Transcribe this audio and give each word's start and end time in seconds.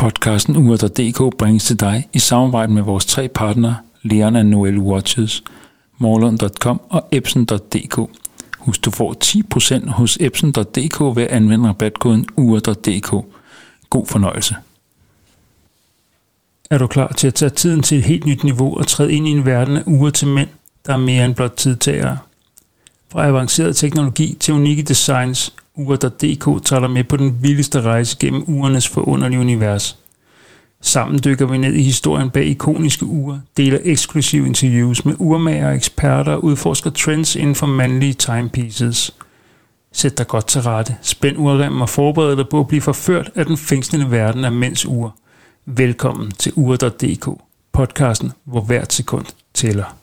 Podcasten 0.00 0.56
Ur.dk 0.56 1.36
bringes 1.38 1.64
til 1.64 1.80
dig 1.80 2.08
i 2.12 2.18
samarbejde 2.18 2.72
med 2.72 2.82
vores 2.82 3.06
tre 3.06 3.28
partnere, 3.28 3.76
Leon 4.02 4.46
Noel 4.46 4.78
Watches, 4.78 5.42
Morlund.com 5.98 6.80
og 6.88 7.08
Epson.dk. 7.12 8.10
Husk, 8.58 8.84
du 8.84 8.90
får 8.90 9.14
10% 9.84 9.90
hos 9.90 10.18
Epson.dk 10.20 11.00
ved 11.00 11.22
at 11.22 11.28
anvende 11.28 11.68
rabatkoden 11.68 12.26
Ur.dk. 12.36 13.10
God 13.90 14.06
fornøjelse. 14.06 14.56
Er 16.70 16.78
du 16.78 16.86
klar 16.86 17.12
til 17.12 17.26
at 17.26 17.34
tage 17.34 17.50
tiden 17.50 17.82
til 17.82 17.98
et 17.98 18.04
helt 18.04 18.26
nyt 18.26 18.44
niveau 18.44 18.78
og 18.78 18.86
træde 18.86 19.12
ind 19.12 19.28
i 19.28 19.30
en 19.30 19.46
verden 19.46 19.76
af 19.76 19.82
uger 19.86 20.10
til 20.10 20.28
mænd, 20.28 20.48
der 20.86 20.92
er 20.92 20.96
mere 20.96 21.24
end 21.24 21.34
blot 21.34 21.54
tidtagere? 21.56 22.18
Fra 23.12 23.26
avanceret 23.26 23.76
teknologi 23.76 24.36
til 24.40 24.54
unikke 24.54 24.82
designs, 24.82 25.54
Ure.dk 25.74 26.64
tager 26.64 26.80
dig 26.80 26.90
med 26.90 27.04
på 27.04 27.16
den 27.16 27.38
vildeste 27.42 27.80
rejse 27.80 28.16
gennem 28.20 28.44
ugernes 28.46 28.88
forunderlige 28.88 29.40
univers. 29.40 29.98
Sammen 30.80 31.20
dykker 31.24 31.46
vi 31.46 31.58
ned 31.58 31.74
i 31.74 31.82
historien 31.82 32.30
bag 32.30 32.46
ikoniske 32.46 33.06
ure, 33.06 33.40
deler 33.56 33.78
eksklusive 33.82 34.46
interviews 34.46 35.04
med 35.04 35.14
urmager 35.18 35.68
og 35.68 35.74
eksperter 35.74 36.32
og 36.32 36.44
udforsker 36.44 36.90
trends 36.90 37.36
inden 37.36 37.54
for 37.54 37.66
mandlige 37.66 38.12
timepieces. 38.12 39.14
Sæt 39.92 40.18
dig 40.18 40.26
godt 40.26 40.46
til 40.46 40.60
rette, 40.62 40.96
spænd 41.02 41.38
urremmen 41.38 41.82
og 41.82 41.88
forbered 41.88 42.36
dig 42.36 42.48
på 42.48 42.60
at 42.60 42.68
blive 42.68 42.82
forført 42.82 43.30
af 43.34 43.46
den 43.46 43.56
fængslende 43.56 44.10
verden 44.10 44.44
af 44.44 44.52
mænds 44.52 44.86
ure. 44.86 45.10
Velkommen 45.66 46.30
til 46.30 46.52
Ure.dk, 46.56 47.40
podcasten, 47.72 48.32
hvor 48.44 48.60
hvert 48.60 48.92
sekund 48.92 49.26
tæller. 49.54 49.96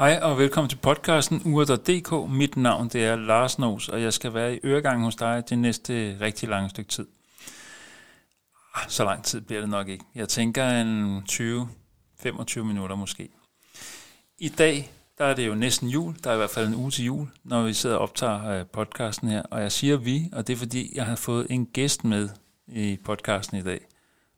Hej 0.00 0.18
og 0.22 0.38
velkommen 0.38 0.68
til 0.68 0.76
podcasten 0.76 1.42
Ure.dk. 1.44 2.30
Mit 2.30 2.56
navn 2.56 2.88
det 2.88 3.04
er 3.04 3.16
Lars 3.16 3.58
Nås, 3.58 3.88
og 3.88 4.02
jeg 4.02 4.12
skal 4.12 4.34
være 4.34 4.54
i 4.54 4.60
øregangen 4.64 5.04
hos 5.04 5.16
dig 5.16 5.42
det 5.48 5.58
næste 5.58 6.16
rigtig 6.20 6.48
lange 6.48 6.70
stykke 6.70 6.90
tid. 6.90 7.06
Ah, 8.74 8.84
så 8.88 9.04
lang 9.04 9.24
tid 9.24 9.40
bliver 9.40 9.60
det 9.60 9.70
nok 9.70 9.88
ikke. 9.88 10.04
Jeg 10.14 10.28
tænker 10.28 10.68
en 10.68 11.22
20-25 11.30 12.62
minutter 12.62 12.96
måske. 12.96 13.28
I 14.38 14.48
dag 14.48 14.92
der 15.18 15.24
er 15.24 15.34
det 15.34 15.46
jo 15.46 15.54
næsten 15.54 15.88
jul. 15.88 16.14
Der 16.24 16.30
er 16.30 16.34
i 16.34 16.38
hvert 16.38 16.50
fald 16.50 16.68
en 16.68 16.74
uge 16.74 16.90
til 16.90 17.04
jul, 17.04 17.28
når 17.44 17.62
vi 17.62 17.72
sidder 17.72 17.96
og 17.96 18.02
optager 18.02 18.46
øh, 18.46 18.66
podcasten 18.66 19.28
her. 19.28 19.42
Og 19.42 19.60
jeg 19.60 19.72
siger 19.72 19.96
vi, 19.96 20.28
og 20.32 20.46
det 20.46 20.52
er 20.52 20.56
fordi, 20.56 20.92
jeg 20.94 21.06
har 21.06 21.16
fået 21.16 21.46
en 21.50 21.66
gæst 21.66 22.04
med 22.04 22.28
i 22.68 22.98
podcasten 23.04 23.58
i 23.58 23.62
dag. 23.62 23.80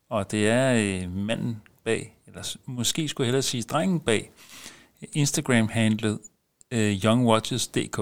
Og 0.09 0.31
det 0.31 0.49
er 0.49 0.73
øh, 0.73 1.15
manden 1.15 1.61
bag, 1.83 2.17
eller 2.27 2.57
måske 2.65 3.07
skulle 3.07 3.25
jeg 3.25 3.27
hellere 3.27 3.41
sige 3.41 3.63
drengen 3.63 3.99
bag, 3.99 4.31
Instagram-handlet 5.13 6.19
øh, 6.71 7.05
youngwatches.dk. 7.05 7.99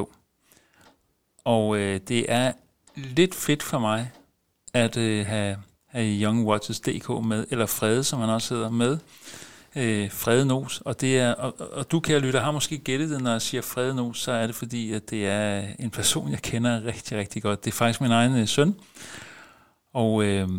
Og 1.43 1.77
øh, 1.77 1.99
det 2.07 2.31
er 2.31 2.51
lidt 2.95 3.35
fedt 3.35 3.63
for 3.63 3.79
mig 3.79 4.11
at 4.73 4.97
øh, 4.97 5.25
have, 5.25 5.57
have 5.87 6.21
youngwatches.dk 6.21 7.09
med, 7.09 7.45
eller 7.49 7.65
Frede, 7.65 8.03
som 8.03 8.19
han 8.19 8.29
også 8.29 8.53
hedder, 8.53 8.69
med. 8.69 8.97
Øh, 9.75 10.11
Frede 10.11 10.45
Nos, 10.45 10.81
og, 10.81 11.01
det 11.01 11.19
er, 11.19 11.33
og, 11.33 11.55
og 11.71 11.91
du, 11.91 11.99
kære 11.99 12.19
lytter, 12.19 12.39
har 12.41 12.51
måske 12.51 12.77
gættet 12.77 13.09
det, 13.09 13.21
når 13.21 13.31
jeg 13.31 13.41
siger 13.41 13.61
Frede 13.61 13.95
Nos, 13.95 14.21
så 14.21 14.31
er 14.31 14.47
det 14.47 14.55
fordi, 14.55 14.93
at 14.93 15.09
det 15.09 15.27
er 15.27 15.67
en 15.79 15.89
person, 15.89 16.31
jeg 16.31 16.41
kender 16.41 16.85
rigtig, 16.85 17.17
rigtig 17.17 17.43
godt. 17.43 17.65
Det 17.65 17.71
er 17.71 17.75
faktisk 17.75 18.01
min 18.01 18.11
egen 18.11 18.37
øh, 18.37 18.47
søn. 18.47 18.75
Og 19.93 20.23
øh, 20.23 20.49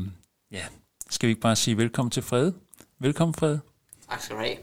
ja, 0.50 0.62
skal 1.10 1.26
vi 1.26 1.30
ikke 1.30 1.40
bare 1.40 1.56
sige 1.56 1.76
velkommen 1.76 2.10
til 2.10 2.22
Frede? 2.22 2.54
Velkommen, 2.98 3.34
Frede. 3.34 3.60
Tak 4.10 4.22
skal 4.22 4.36
du 4.36 4.40
have. 4.40 4.56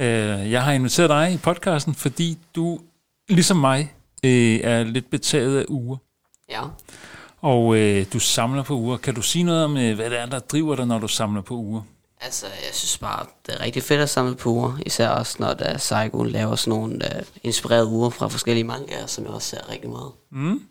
Øh, 0.00 0.50
jeg 0.50 0.64
har 0.64 0.72
inviteret 0.72 1.10
dig 1.10 1.32
i 1.32 1.36
podcasten, 1.36 1.94
fordi 1.94 2.38
du, 2.54 2.80
ligesom 3.28 3.56
mig, 3.56 3.94
øh, 4.24 4.60
er 4.62 4.84
lidt 4.84 5.10
betaget 5.10 5.58
af 5.58 5.64
uger. 5.68 5.96
Ja. 6.50 6.62
Og 7.40 7.76
øh, 7.76 8.06
du 8.12 8.18
samler 8.18 8.62
på 8.62 8.74
uger. 8.74 8.96
Kan 8.96 9.14
du 9.14 9.22
sige 9.22 9.42
noget 9.42 9.64
om, 9.64 9.72
hvad 9.72 10.10
det 10.10 10.18
er, 10.18 10.26
der 10.26 10.38
driver 10.38 10.76
dig, 10.76 10.86
når 10.86 10.98
du 10.98 11.08
samler 11.08 11.42
på 11.42 11.54
uger? 11.54 11.82
Altså, 12.20 12.46
jeg 12.46 12.70
synes 12.72 12.98
bare, 12.98 13.26
det 13.46 13.54
er 13.54 13.60
rigtig 13.60 13.82
fedt 13.82 14.00
at 14.00 14.10
samle 14.10 14.34
på 14.34 14.50
uger. 14.50 14.78
Især 14.86 15.08
også, 15.08 15.36
når 15.40 15.54
der 15.54 15.78
Saigo 15.78 16.22
laver 16.22 16.56
sådan 16.56 16.78
nogle 16.78 16.94
uh, 16.94 17.26
inspirerede 17.42 17.86
uger 17.86 18.10
fra 18.10 18.28
forskellige 18.28 18.64
mangaer, 18.64 19.06
som 19.06 19.24
jeg 19.24 19.32
også 19.32 19.48
ser 19.48 19.70
rigtig 19.70 19.90
meget. 19.90 20.12
Mm. 20.30 20.62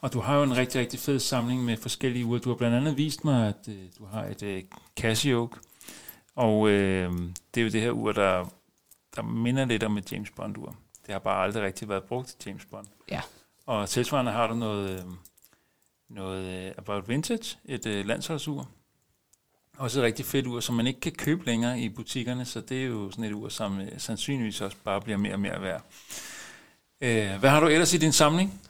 Og 0.00 0.12
du 0.12 0.20
har 0.20 0.36
jo 0.36 0.42
en 0.42 0.56
rigtig, 0.56 0.80
rigtig 0.80 1.00
fed 1.00 1.18
samling 1.18 1.64
med 1.64 1.76
forskellige 1.76 2.26
uger. 2.26 2.38
Du 2.38 2.48
har 2.48 2.56
blandt 2.56 2.76
andet 2.76 2.96
vist 2.96 3.24
mig, 3.24 3.48
at 3.48 3.68
øh, 3.68 3.74
du 3.98 4.06
har 4.12 4.24
et 4.24 4.42
øh, 4.42 4.62
Casio. 5.00 5.50
Og 6.36 6.68
øh, 6.68 7.12
det 7.54 7.60
er 7.60 7.64
jo 7.64 7.70
det 7.70 7.80
her 7.80 7.90
ur, 7.90 8.12
der 8.12 8.52
der 9.16 9.22
minder 9.22 9.64
lidt 9.64 9.82
om 9.82 9.98
et 9.98 10.12
James 10.12 10.30
Bond-ur. 10.30 10.76
Det 11.06 11.12
har 11.12 11.18
bare 11.18 11.44
aldrig 11.44 11.62
rigtig 11.62 11.88
været 11.88 12.04
brugt 12.04 12.36
til 12.38 12.48
James 12.50 12.64
Bond. 12.64 12.86
Ja. 13.10 13.20
Og 13.66 13.88
tilsvarende 13.88 14.32
har 14.32 14.46
du 14.46 14.54
noget, 14.54 14.98
øh, 14.98 15.04
noget 16.08 16.66
øh, 16.66 16.72
About 16.78 17.08
Vintage, 17.08 17.58
et 17.64 17.86
uh, 17.86 18.06
landsholdsur. 18.06 18.68
Også 19.76 20.00
et 20.00 20.04
rigtig 20.04 20.24
fedt 20.24 20.46
ur, 20.46 20.60
som 20.60 20.74
man 20.74 20.86
ikke 20.86 21.00
kan 21.00 21.12
købe 21.12 21.46
længere 21.46 21.80
i 21.80 21.88
butikkerne, 21.88 22.44
så 22.44 22.60
det 22.60 22.82
er 22.82 22.86
jo 22.86 23.10
sådan 23.10 23.24
et 23.24 23.32
ur, 23.32 23.48
som 23.48 23.80
sandsynligvis 23.98 24.60
også 24.60 24.76
bare 24.84 25.00
bliver 25.00 25.16
mere 25.16 25.32
og 25.32 25.40
mere 25.40 25.62
værd. 25.62 25.82
Hvad 27.38 27.50
har 27.50 27.60
du 27.60 27.66
ellers 27.66 27.94
i 27.94 27.98
din 27.98 28.12
samling? 28.12 28.60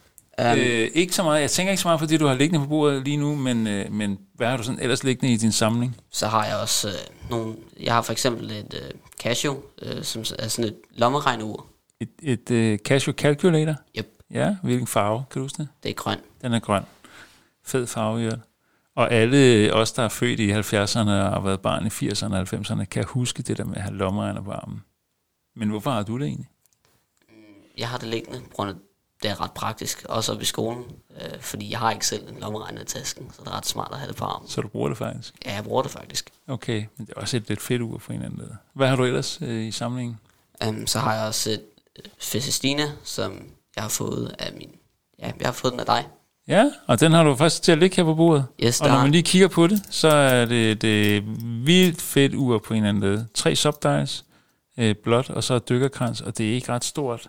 Um, 0.40 0.46
uh, 0.46 0.56
ikke 0.94 1.14
så 1.14 1.22
meget, 1.22 1.40
jeg 1.40 1.50
tænker 1.50 1.70
ikke 1.70 1.82
så 1.82 1.88
meget 1.88 2.00
på 2.00 2.06
det, 2.06 2.20
du 2.20 2.26
har 2.26 2.34
liggende 2.34 2.64
på 2.64 2.68
bordet 2.68 3.04
lige 3.04 3.16
nu, 3.16 3.36
men, 3.36 3.66
uh, 3.66 3.92
men 3.92 4.18
hvad 4.34 4.48
har 4.48 4.56
du 4.56 4.62
sådan 4.62 4.80
ellers 4.80 5.04
liggende 5.04 5.32
i 5.32 5.36
din 5.36 5.52
samling? 5.52 5.96
Så 6.10 6.26
har 6.26 6.46
jeg 6.46 6.56
også 6.56 6.88
uh, 6.88 7.30
nogle, 7.30 7.56
jeg 7.80 7.94
har 7.94 8.02
for 8.02 8.12
eksempel 8.12 8.50
et 8.50 8.74
uh, 8.74 9.00
Casio, 9.20 9.62
uh, 9.82 10.02
som 10.02 10.24
er 10.38 10.48
sådan 10.48 10.70
et 10.70 10.76
lommeregneur. 10.90 11.66
Et, 12.00 12.10
et 12.22 12.50
uh, 12.50 12.78
Casio 12.78 13.12
Calculator? 13.12 13.74
Yep. 13.98 14.08
Ja, 14.30 14.56
hvilken 14.62 14.86
farve, 14.86 15.24
kan 15.30 15.40
du 15.40 15.44
huske 15.44 15.58
det? 15.58 15.68
Det 15.82 15.88
er 15.88 15.94
grøn. 15.94 16.18
Den 16.42 16.52
er 16.52 16.58
grøn. 16.58 16.82
Fed 17.64 17.86
farve, 17.86 18.18
ja. 18.18 18.30
Og 18.94 19.12
alle 19.12 19.72
os, 19.74 19.92
der 19.92 20.02
er 20.02 20.08
født 20.08 20.40
i 20.40 20.52
70'erne 20.52 21.10
og 21.10 21.32
har 21.32 21.40
været 21.40 21.60
barn 21.60 21.86
i 21.86 21.88
80'erne 21.88 22.34
og 22.34 22.42
90'erne, 22.42 22.84
kan 22.84 23.04
huske 23.04 23.42
det 23.42 23.58
der 23.58 23.64
med 23.64 23.76
at 23.76 23.82
have 23.82 23.96
lommeregner 23.96 24.42
på 24.42 24.50
armen. 24.50 24.82
Men 25.56 25.68
hvorfor 25.68 25.90
har 25.90 26.02
du 26.02 26.18
det 26.18 26.26
egentlig? 26.26 26.48
Jeg 27.78 27.88
har 27.88 27.98
det 27.98 28.08
liggende, 28.08 28.40
på 28.40 28.56
grund 28.56 28.70
af 28.70 28.76
det 29.22 29.30
er 29.30 29.40
ret 29.40 29.52
praktisk, 29.52 30.04
også 30.08 30.32
op 30.32 30.42
i 30.42 30.44
skolen, 30.44 30.84
øh, 31.20 31.40
fordi 31.40 31.70
jeg 31.70 31.78
har 31.78 31.90
ikke 31.90 32.06
selv 32.06 32.28
en 32.28 32.40
lommeregner 32.40 32.82
i 32.82 32.84
tasken, 32.84 33.30
så 33.32 33.42
det 33.42 33.48
er 33.48 33.56
ret 33.56 33.66
smart 33.66 33.88
at 33.92 33.98
have 33.98 34.08
det 34.08 34.16
på 34.16 34.24
armen. 34.24 34.48
Så 34.48 34.60
du 34.60 34.68
bruger 34.68 34.88
det 34.88 34.98
faktisk? 34.98 35.34
Ja, 35.44 35.54
jeg 35.54 35.64
bruger 35.64 35.82
det 35.82 35.90
faktisk. 35.90 36.30
Okay, 36.48 36.84
men 36.96 37.06
det 37.06 37.12
er 37.16 37.20
også 37.20 37.36
et 37.36 37.48
lidt 37.48 37.60
fedt 37.62 37.82
ur 37.82 37.98
på 37.98 38.12
en 38.12 38.14
eller 38.14 38.26
anden 38.26 38.40
måde. 38.42 38.56
Hvad 38.74 38.88
har 38.88 38.96
du 38.96 39.04
ellers 39.04 39.38
øh, 39.42 39.66
i 39.66 39.70
samlingen? 39.72 40.18
Um, 40.66 40.86
så 40.86 40.98
har 40.98 41.14
jeg 41.14 41.26
også 41.26 41.50
et 41.50 41.62
uh, 41.98 42.04
Fesestina, 42.18 42.84
som 43.04 43.32
jeg 43.76 43.84
har 43.84 43.88
fået 43.88 44.34
af 44.38 44.52
min... 44.52 44.70
Ja, 45.18 45.32
jeg 45.40 45.46
har 45.46 45.52
fået 45.52 45.72
den 45.72 45.80
af 45.80 45.86
dig. 45.86 46.06
Ja, 46.48 46.70
og 46.86 47.00
den 47.00 47.12
har 47.12 47.22
du 47.22 47.36
faktisk 47.36 47.62
til 47.62 47.72
at 47.72 47.78
ligge 47.78 47.96
her 47.96 48.04
på 48.04 48.14
bordet. 48.14 48.46
Yes, 48.64 48.80
og 48.80 48.88
når 48.88 48.96
man 48.96 49.10
lige 49.10 49.22
kigger 49.22 49.48
på 49.48 49.66
det, 49.66 49.82
så 49.90 50.08
er 50.08 50.44
det 50.44 50.84
et 50.84 51.24
vildt 51.66 52.02
fedt 52.02 52.34
ur 52.34 52.58
på 52.58 52.74
en 52.74 52.76
eller 52.76 52.88
anden 52.88 53.10
måde. 53.10 53.26
Tre 53.34 53.56
subdials, 53.56 54.24
øh, 54.78 54.94
blåt, 54.94 55.30
og 55.30 55.44
så 55.44 55.58
dykkerkrans, 55.58 56.20
og 56.20 56.38
det 56.38 56.50
er 56.50 56.54
ikke 56.54 56.72
ret 56.72 56.84
stort 56.84 57.28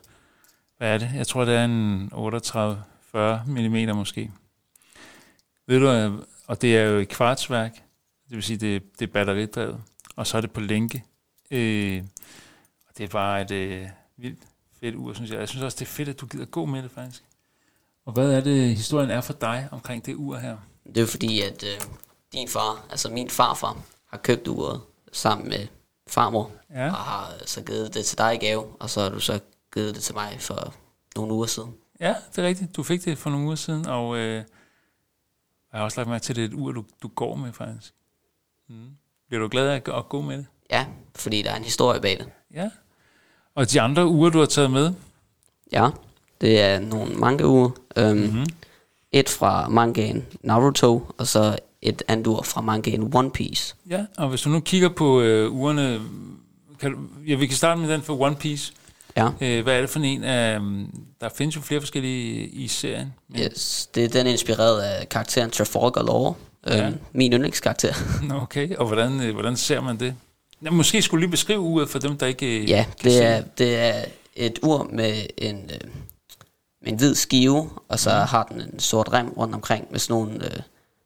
hvad 0.78 0.94
er 0.94 0.98
det? 0.98 1.12
Jeg 1.16 1.28
tror, 1.28 1.46
det 1.46 1.56
er 1.56 1.66
en 1.66 2.12
38-40 2.14 3.50
mm 3.50 3.98
måske. 3.98 4.32
Ved 5.68 5.80
du, 5.80 6.22
og 6.48 6.62
det 6.62 6.78
er 6.78 6.84
jo 6.84 7.00
et 7.00 7.10
kvartsværk, 7.10 7.74
det 8.30 8.36
vil 8.36 8.44
sige, 8.44 8.58
det, 8.58 9.00
det 9.00 9.10
er 9.10 9.14
batteridrevet, 9.14 9.82
og 10.16 10.28
så 10.28 10.38
er 10.38 10.42
det 10.42 10.52
på 10.52 10.60
lænke. 10.60 11.04
Øh, 11.52 12.04
og 12.88 12.98
det 12.98 13.04
er 13.04 13.08
bare 13.08 13.42
et 13.42 13.52
øh, 13.52 13.88
vildt 14.18 14.40
fedt 14.80 14.96
ur, 14.96 15.14
synes 15.14 15.32
jeg. 15.32 15.40
Jeg 15.40 15.50
synes 15.50 15.64
også, 15.64 15.76
det 15.80 15.86
er 15.86 15.90
fedt, 15.90 16.10
at 16.10 16.22
du 16.22 16.26
gider 16.26 16.46
gå 16.46 16.66
med 16.66 16.84
det, 16.84 16.92
faktisk. 16.92 17.24
Og 18.06 18.14
hvad 18.14 18.34
er 18.34 18.42
det, 18.42 18.76
historien 18.76 19.10
er 19.10 19.22
for 19.22 19.34
dig 19.34 19.68
omkring 19.72 20.06
det 20.06 20.16
ur 20.16 20.38
her? 20.38 20.58
Det 20.96 20.98
er 20.98 21.08
fordi, 21.08 21.42
at 21.42 21.64
øh, 21.64 21.82
din 22.34 22.48
far, 22.48 22.86
altså 22.90 23.10
min 23.10 23.30
farfar, 23.30 23.82
har 24.10 24.18
købt 24.18 24.48
uret 24.48 24.82
sammen 25.12 25.50
med 25.50 25.68
farmor, 26.08 26.52
ja. 26.70 26.88
og 26.88 26.96
har 26.96 27.34
så 27.46 27.64
givet 27.64 27.94
det 27.94 28.06
til 28.06 28.18
dig 28.18 28.36
i 28.36 28.46
gave, 28.46 28.66
og 28.80 28.90
så 28.90 29.02
har 29.02 29.10
du 29.10 29.20
så 29.20 29.40
givet 29.74 29.96
det 29.96 30.04
til 30.04 30.16
mig 30.16 30.38
for 30.40 30.74
nogle 31.16 31.34
uger 31.34 31.46
siden. 31.46 31.74
Ja, 32.00 32.16
det 32.36 32.44
er 32.44 32.48
rigtigt. 32.48 32.76
Du 32.76 32.84
fik 32.84 33.06
det 33.06 33.18
for 33.18 33.30
nogle 33.30 33.46
uger 33.46 33.56
siden, 33.56 33.86
og 33.86 34.18
øh, 34.18 34.36
jeg 34.36 35.80
har 35.80 35.84
også 35.84 36.00
lagt 36.00 36.10
mærke 36.10 36.24
til, 36.24 36.34
at 36.34 36.36
det 36.36 36.44
er 36.44 36.48
et 36.48 36.54
ur, 36.54 36.72
du, 36.72 36.84
du 37.04 37.08
går 37.08 37.36
med 37.36 37.54
faktisk. 37.54 37.94
Mm. 38.70 38.90
Bliver 39.28 39.42
du 39.42 39.48
glad 39.48 39.68
af 39.68 39.98
at 39.98 40.10
gå 40.10 40.22
med 40.22 40.38
det? 40.38 40.46
Ja, 40.72 40.86
fordi 41.16 41.42
der 41.42 41.52
er 41.52 41.56
en 41.56 41.64
historie 41.64 42.02
bag 42.02 42.20
det. 42.20 42.30
Ja. 42.54 42.70
Og 43.56 43.72
de 43.72 43.82
andre 43.82 44.08
uger, 44.08 44.30
du 44.30 44.40
har 44.40 44.46
taget 44.46 44.72
med? 44.72 44.94
Ja, 45.72 45.90
det 46.42 46.62
er 46.62 46.80
nogle 46.80 47.16
manga 47.16 47.44
uger. 47.46 47.70
Um, 48.02 48.18
mm-hmm. 48.18 48.46
Et 49.12 49.30
fra 49.30 49.70
mangaen 49.70 50.26
Naruto, 50.42 51.12
og 51.18 51.28
så 51.28 51.58
et 51.82 52.04
andet 52.08 52.28
ur 52.28 52.42
fra 52.42 52.62
mangaen 52.62 53.16
One 53.16 53.32
Piece. 53.32 53.76
Ja, 53.90 54.06
og 54.18 54.30
hvis 54.30 54.42
du 54.42 54.50
nu 54.50 54.60
kigger 54.60 54.90
på 54.90 55.22
øh, 55.22 55.52
urene, 55.52 56.02
kan 56.80 56.92
du, 56.92 56.98
ja, 57.28 57.36
vi 57.36 57.48
kan 57.48 57.58
starte 57.58 57.82
med 57.82 57.90
den 57.90 58.02
for 58.02 58.22
One 58.22 58.36
Piece. 58.36 58.74
Ja. 59.18 59.30
Øh, 59.42 59.64
hvad 59.64 59.76
er 59.76 59.82
det 59.82 59.90
for 59.90 60.00
en 60.00 60.24
af... 60.24 60.60
Der 61.22 61.30
findes 61.36 61.56
jo 61.56 61.62
flere 61.62 61.82
forskellige 61.82 62.48
i 62.48 62.68
serien. 62.68 63.14
Men... 63.30 63.42
Yes, 63.42 63.90
det 63.96 64.04
er 64.04 64.10
den 64.10 64.28
inspireret 64.28 64.82
af 64.82 65.10
karakteren 65.10 65.52
Trafalgar 65.52 66.04
Law. 66.04 66.34
Ja. 66.68 66.88
Øhm, 66.88 66.98
min 67.12 67.34
yndlingskarakter. 67.34 67.94
Okay, 68.44 68.76
og 68.76 68.88
hvordan, 68.88 69.22
øh, 69.22 69.34
hvordan 69.34 69.58
ser 69.58 69.82
man 69.82 70.00
det? 70.00 70.16
Ja, 70.64 70.70
måske 70.70 71.02
skulle 71.02 71.22
lige 71.22 71.32
beskrive 71.32 71.60
uret 71.60 71.90
for 71.90 72.00
dem, 72.00 72.18
der 72.18 72.26
ikke 72.26 72.62
øh, 72.62 72.70
Ja, 72.70 72.86
det 73.04 73.24
er, 73.24 73.42
det 73.42 73.80
er 73.80 74.06
et 74.36 74.60
ur 74.62 74.90
med 74.92 75.26
en, 75.38 75.56
øh, 75.56 75.90
med 76.82 76.92
en 76.92 76.98
hvid 76.98 77.16
skive, 77.16 77.70
og 77.88 78.00
så 78.00 78.10
mm. 78.10 78.16
har 78.16 78.44
den 78.44 78.62
en 78.62 78.80
sort 78.80 79.14
rem 79.14 79.30
rundt 79.30 79.56
omkring 79.56 79.88
med 79.92 80.00
sådan 80.00 80.14
nogle... 80.14 80.46
Øh, 80.46 80.60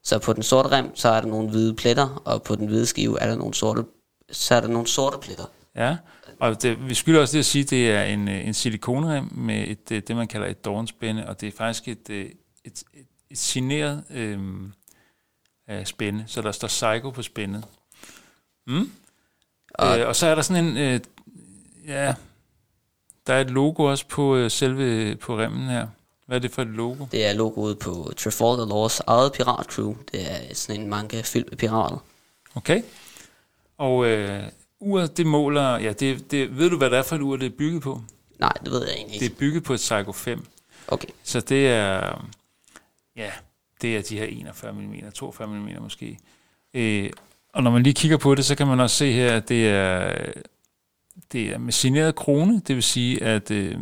så 0.04 0.20
på 0.20 0.34
den 0.34 0.44
sorte 0.44 0.70
rem, 0.70 0.96
så 0.96 1.10
er 1.10 1.22
der 1.22 1.28
nogle 1.28 1.50
hvide 1.50 1.74
pletter, 1.74 2.22
og 2.26 2.44
på 2.44 2.56
den 2.56 2.68
hvide 2.68 2.86
skive 2.86 3.20
er 3.22 3.28
der 3.28 3.36
nogle 3.36 3.54
sorte, 3.54 3.84
så 4.32 4.56
er 4.56 4.60
der 4.60 4.68
nogle 4.68 4.88
sorte 4.88 5.18
pletter. 5.22 5.46
Ja, 5.76 5.96
og 6.40 6.62
det, 6.62 6.90
vi 6.90 6.94
skylder 6.94 7.22
også 7.22 7.34
det 7.34 7.40
at 7.40 7.46
sige, 7.46 7.64
at 7.64 7.70
det 7.70 7.92
er 7.92 8.04
en, 8.04 8.28
øh, 8.28 8.48
en 8.48 8.54
silikonrem 8.54 9.30
med 9.32 9.68
et, 9.68 9.90
det, 9.90 10.08
det, 10.08 10.16
man 10.16 10.28
kalder 10.28 10.48
et 10.48 10.66
dårnspænde, 10.66 11.28
og 11.28 11.42
det 11.42 11.48
er 11.48 11.52
faktisk 11.58 11.88
et, 11.88 12.10
et, 12.10 12.34
et, 12.64 12.84
et 13.30 13.38
signeret 13.38 14.04
øh, 14.10 15.86
spænde, 15.86 16.24
så 16.28 16.42
der 16.42 16.52
står 16.52 16.68
Psycho 16.68 17.10
på 17.10 17.22
spændet. 17.22 17.66
Mm? 18.68 18.92
Og, 19.70 20.00
øh, 20.00 20.08
og 20.08 20.16
så 20.16 20.28
er 20.28 20.36
der 20.36 20.42
sådan 20.42 20.66
en, 20.66 20.78
øh, 20.78 21.00
ja, 21.88 22.14
der 23.28 23.34
er 23.34 23.42
et 23.42 23.50
logo 23.50 23.84
også 23.84 24.08
på 24.08 24.36
øh, 24.36 24.52
selve 24.52 25.16
på 25.16 25.38
remmen 25.38 25.70
her. 25.70 25.88
Hvad 26.26 26.38
er 26.38 26.42
det 26.42 26.52
for 26.52 26.62
et 26.62 26.68
logo? 26.68 27.06
Det 27.12 27.26
er 27.26 27.34
logoet 27.34 27.80
på 27.80 28.12
Trafalgar 28.18 28.66
Laws 28.66 29.00
eget 29.00 29.34
piratcrew. 29.34 29.96
Det 30.12 30.32
er 30.32 30.54
sådan 30.54 30.82
en 30.82 30.90
manga 30.90 31.22
fyldt 31.22 31.50
med 31.50 31.58
pirater. 31.58 31.98
Okay. 32.56 32.82
Og 33.78 34.06
øh, 34.06 34.44
uret, 34.80 35.18
det 35.18 35.26
måler... 35.26 35.78
Ja, 35.78 35.94
det, 35.94 36.32
det, 36.32 36.58
ved 36.58 36.70
du, 36.70 36.78
hvad 36.78 36.90
det 36.90 36.98
er 36.98 37.04
for 37.04 37.16
et 37.16 37.22
ur, 37.22 37.38
det 37.38 37.46
er 37.46 37.58
bygget 37.58 37.82
på? 37.82 38.02
Nej, 38.40 38.54
det 38.64 38.72
ved 38.72 38.82
jeg 38.88 38.96
egentlig 38.96 39.14
ikke. 39.14 39.26
Det 39.26 39.32
er 39.32 39.40
bygget 39.40 39.64
på 39.64 39.74
et 39.74 39.78
Psycho 39.78 40.12
5. 40.12 40.46
Okay. 40.88 41.08
Så 41.24 41.40
det 41.40 41.68
er... 41.68 42.26
Ja, 43.16 43.32
det 43.82 43.98
er 43.98 44.02
de 44.02 44.18
her 44.18 44.26
41 44.26 44.74
mm, 44.74 45.12
42 45.14 45.48
mm 45.48 45.70
måske. 45.82 46.20
Øh, 46.74 47.10
og 47.54 47.64
når 47.64 47.72
man 47.72 47.84
lige 47.84 47.94
kigger 47.94 48.18
på 48.18 48.36
det, 48.36 48.46
så 48.46 48.56
kan 48.56 48.68
man 48.68 48.80
også 48.80 48.96
se 48.96 49.12
her, 49.12 49.36
at 49.36 49.50
det 49.50 49.70
er, 49.70 50.16
det 51.32 51.54
er 51.54 51.58
med 51.58 51.74
signeret 51.74 52.16
krone, 52.16 52.62
det 52.68 52.76
vil 52.76 52.84
sige, 52.84 53.24
at, 53.24 53.52
øh, 53.52 53.78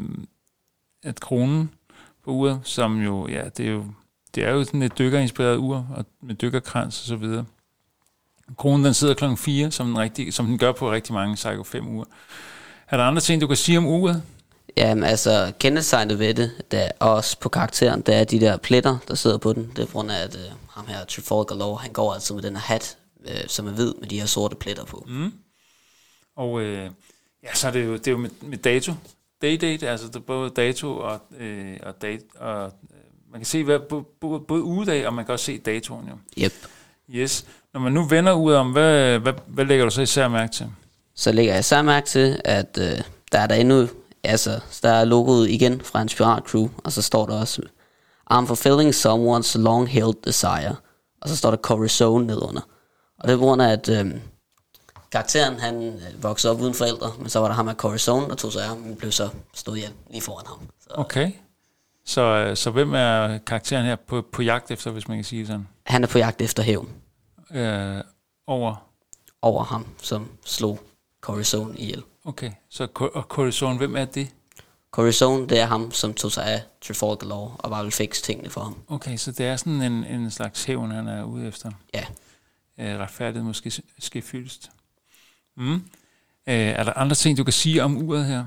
at 1.03 1.19
kronen 1.19 1.71
på 2.23 2.31
uret, 2.31 2.61
som 2.63 3.01
jo, 3.01 3.27
ja, 3.27 3.49
det 3.57 3.67
er 3.67 3.71
jo, 3.71 3.85
det 4.35 4.43
er 4.43 4.51
jo 4.51 4.63
sådan 4.63 4.81
et 4.81 4.97
dykkerinspireret 4.97 5.57
ur, 5.57 5.87
og 5.95 6.05
med 6.21 6.35
dykkerkrans 6.35 7.01
og 7.01 7.07
så 7.07 7.15
videre. 7.15 7.45
Kronen 8.57 8.85
den 8.85 8.93
sidder 8.93 9.13
klokken 9.13 9.37
4, 9.37 9.71
som 9.71 9.87
den, 9.87 9.97
rigtig, 9.97 10.33
som 10.33 10.45
den 10.45 10.57
gør 10.57 10.71
på 10.71 10.91
rigtig 10.91 11.13
mange 11.13 11.35
Psycho 11.35 11.63
5 11.63 11.87
uger. 11.87 12.05
Er 12.89 12.97
der 12.97 13.03
andre 13.03 13.21
ting, 13.21 13.41
du 13.41 13.47
kan 13.47 13.55
sige 13.55 13.77
om 13.77 13.85
uret? 13.85 14.23
Jamen 14.77 15.03
altså, 15.03 15.53
kendetegnet 15.59 16.19
ved 16.19 16.33
det, 16.33 16.51
der 16.71 16.89
også 16.99 17.39
på 17.39 17.49
karakteren, 17.49 18.01
der 18.01 18.15
er 18.15 18.23
de 18.23 18.39
der 18.39 18.57
pletter, 18.57 18.97
der 19.07 19.15
sidder 19.15 19.37
på 19.37 19.53
den. 19.53 19.71
Det 19.75 19.79
er 19.79 19.85
på 19.85 19.91
grund 19.91 20.11
af, 20.11 20.23
at 20.23 20.35
uh, 20.35 20.41
ham 20.69 20.87
her, 20.87 21.05
Trafalgar 21.05 21.55
Law, 21.55 21.75
han 21.75 21.91
går 21.91 22.13
altså 22.13 22.33
med 22.33 22.43
den 22.43 22.55
her 22.55 22.61
hat, 22.61 22.97
uh, 23.19 23.31
som 23.47 23.67
er 23.67 23.71
hvid 23.71 23.93
med 23.99 24.07
de 24.07 24.19
her 24.19 24.25
sorte 24.25 24.55
pletter 24.55 24.85
på. 24.85 25.05
Mm. 25.07 25.33
Og 26.35 26.61
øh, 26.61 26.89
ja, 27.43 27.53
så 27.53 27.67
er 27.67 27.71
det 27.71 27.85
jo, 27.85 27.93
det 27.93 28.07
er 28.07 28.11
jo 28.11 28.17
med, 28.17 28.29
med 28.41 28.57
dato. 28.57 28.93
Day-date, 29.41 29.85
altså 29.85 30.07
det 30.07 30.15
er 30.15 30.19
både 30.19 30.49
dato 30.49 30.97
og, 30.97 31.19
øh, 31.37 31.77
og, 31.83 32.01
date, 32.01 32.23
og 32.35 32.65
øh, 32.65 32.71
man 33.31 33.39
kan 33.39 33.45
se 33.45 33.63
hvad, 33.63 33.79
både, 33.79 34.03
både, 34.21 34.39
både 34.39 34.63
ugedag, 34.63 35.07
og 35.07 35.13
man 35.13 35.25
kan 35.25 35.33
også 35.33 35.45
se 35.45 35.57
datoen 35.57 36.07
jo. 36.07 36.43
Yep. 36.43 36.53
Yes. 37.09 37.45
Når 37.75 37.81
man 37.81 37.93
nu 37.93 38.03
vender 38.03 38.33
ud 38.33 38.53
om, 38.53 38.71
hvad, 38.71 39.19
hvad, 39.19 39.33
hvad 39.47 39.65
lægger 39.65 39.85
du 39.85 39.91
så 39.91 40.01
især 40.01 40.27
mærke 40.27 40.51
til? 40.51 40.67
Så 41.15 41.31
lægger 41.31 41.53
jeg 41.53 41.59
især 41.59 41.81
mærke 41.81 42.07
til, 42.07 42.41
at 42.45 42.77
øh, 42.81 43.01
der 43.31 43.39
er 43.39 43.47
der 43.47 43.55
endnu, 43.55 43.87
altså, 44.23 44.59
der 44.81 44.89
er 44.89 45.05
logoet 45.05 45.49
igen 45.49 45.81
fra 45.81 46.01
en 46.01 46.09
Spiral 46.09 46.41
Crew, 46.41 46.69
og 46.77 46.91
så 46.91 47.01
står 47.01 47.25
der 47.25 47.39
også, 47.39 47.61
I'm 48.33 48.45
fulfilling 48.45 48.89
someone's 48.89 49.57
long-held 49.57 50.23
desire. 50.25 50.75
Og 51.21 51.29
så 51.29 51.35
står 51.35 51.49
der 51.49 51.57
Corazon 51.57 52.23
nedunder. 52.23 52.61
Og 53.19 53.27
det 53.27 53.33
er 53.33 53.37
på 53.37 53.43
grund 53.43 53.61
af, 53.61 53.71
at 53.71 53.89
øh, 53.89 54.11
karakteren, 55.11 55.59
han 55.59 55.83
øh, 55.83 56.23
voksede 56.23 56.53
op 56.53 56.61
uden 56.61 56.73
forældre, 56.73 57.11
men 57.19 57.29
så 57.29 57.39
var 57.39 57.47
der 57.47 57.55
ham 57.55 57.67
af 57.67 57.75
Corazon, 57.75 58.29
der 58.29 58.35
tog 58.35 58.51
sig 58.51 58.61
af 58.61 58.67
ham, 58.67 58.77
men 58.77 58.95
blev 58.95 59.11
så 59.11 59.29
stået 59.53 59.79
hjem 59.79 59.93
lige 60.11 60.21
foran 60.21 60.45
ham. 60.47 60.57
Så, 60.81 60.89
okay. 60.89 61.31
Så, 62.05 62.21
øh, 62.21 62.57
så 62.57 62.71
hvem 62.71 62.93
er 62.93 63.37
karakteren 63.37 63.85
her 63.85 63.95
på, 64.07 64.23
på 64.33 64.41
jagt 64.41 64.71
efter, 64.71 64.91
hvis 64.91 65.07
man 65.07 65.17
kan 65.17 65.23
sige 65.23 65.47
sådan? 65.47 65.67
Han 65.85 66.03
er 66.03 66.07
på 66.07 66.17
jagt 66.17 66.41
efter 66.41 66.63
hævn. 66.63 66.89
Øh, 67.51 68.01
over? 68.47 68.75
Over 69.41 69.63
ham, 69.63 69.87
som 70.01 70.31
slog 70.45 70.79
Corazon 71.21 71.77
ihjel. 71.77 72.03
Okay, 72.25 72.51
så 72.69 72.87
og 73.13 73.23
Corazon, 73.23 73.77
hvem 73.77 73.95
er 73.95 74.05
det? 74.05 74.29
Corazon, 74.91 75.49
det 75.49 75.59
er 75.59 75.65
ham, 75.65 75.91
som 75.91 76.13
tog 76.13 76.31
sig 76.31 76.45
af 76.45 76.63
Trafalgar 76.81 77.27
Law 77.27 77.51
og 77.59 77.69
bare 77.69 77.83
vil 77.83 77.91
fikse 77.91 78.21
tingene 78.21 78.49
for 78.49 78.61
ham. 78.61 78.77
Okay, 78.87 79.17
så 79.17 79.31
det 79.31 79.45
er 79.45 79.55
sådan 79.55 79.81
en, 79.81 80.03
en 80.03 80.31
slags 80.31 80.63
hævn, 80.63 80.91
han 80.91 81.07
er 81.07 81.23
ude 81.23 81.47
efter? 81.47 81.71
Ja. 81.93 82.05
Øh, 82.79 82.99
retfærdigt 82.99 83.45
måske 83.45 83.71
skal 83.99 84.21
fyldest. 84.21 84.69
Mm. 85.57 85.73
Øh, 85.73 85.81
er 86.47 86.83
der 86.83 86.93
andre 86.93 87.15
ting, 87.15 87.37
du 87.37 87.43
kan 87.43 87.53
sige 87.53 87.83
om 87.83 87.97
uret 87.97 88.25
her? 88.25 88.45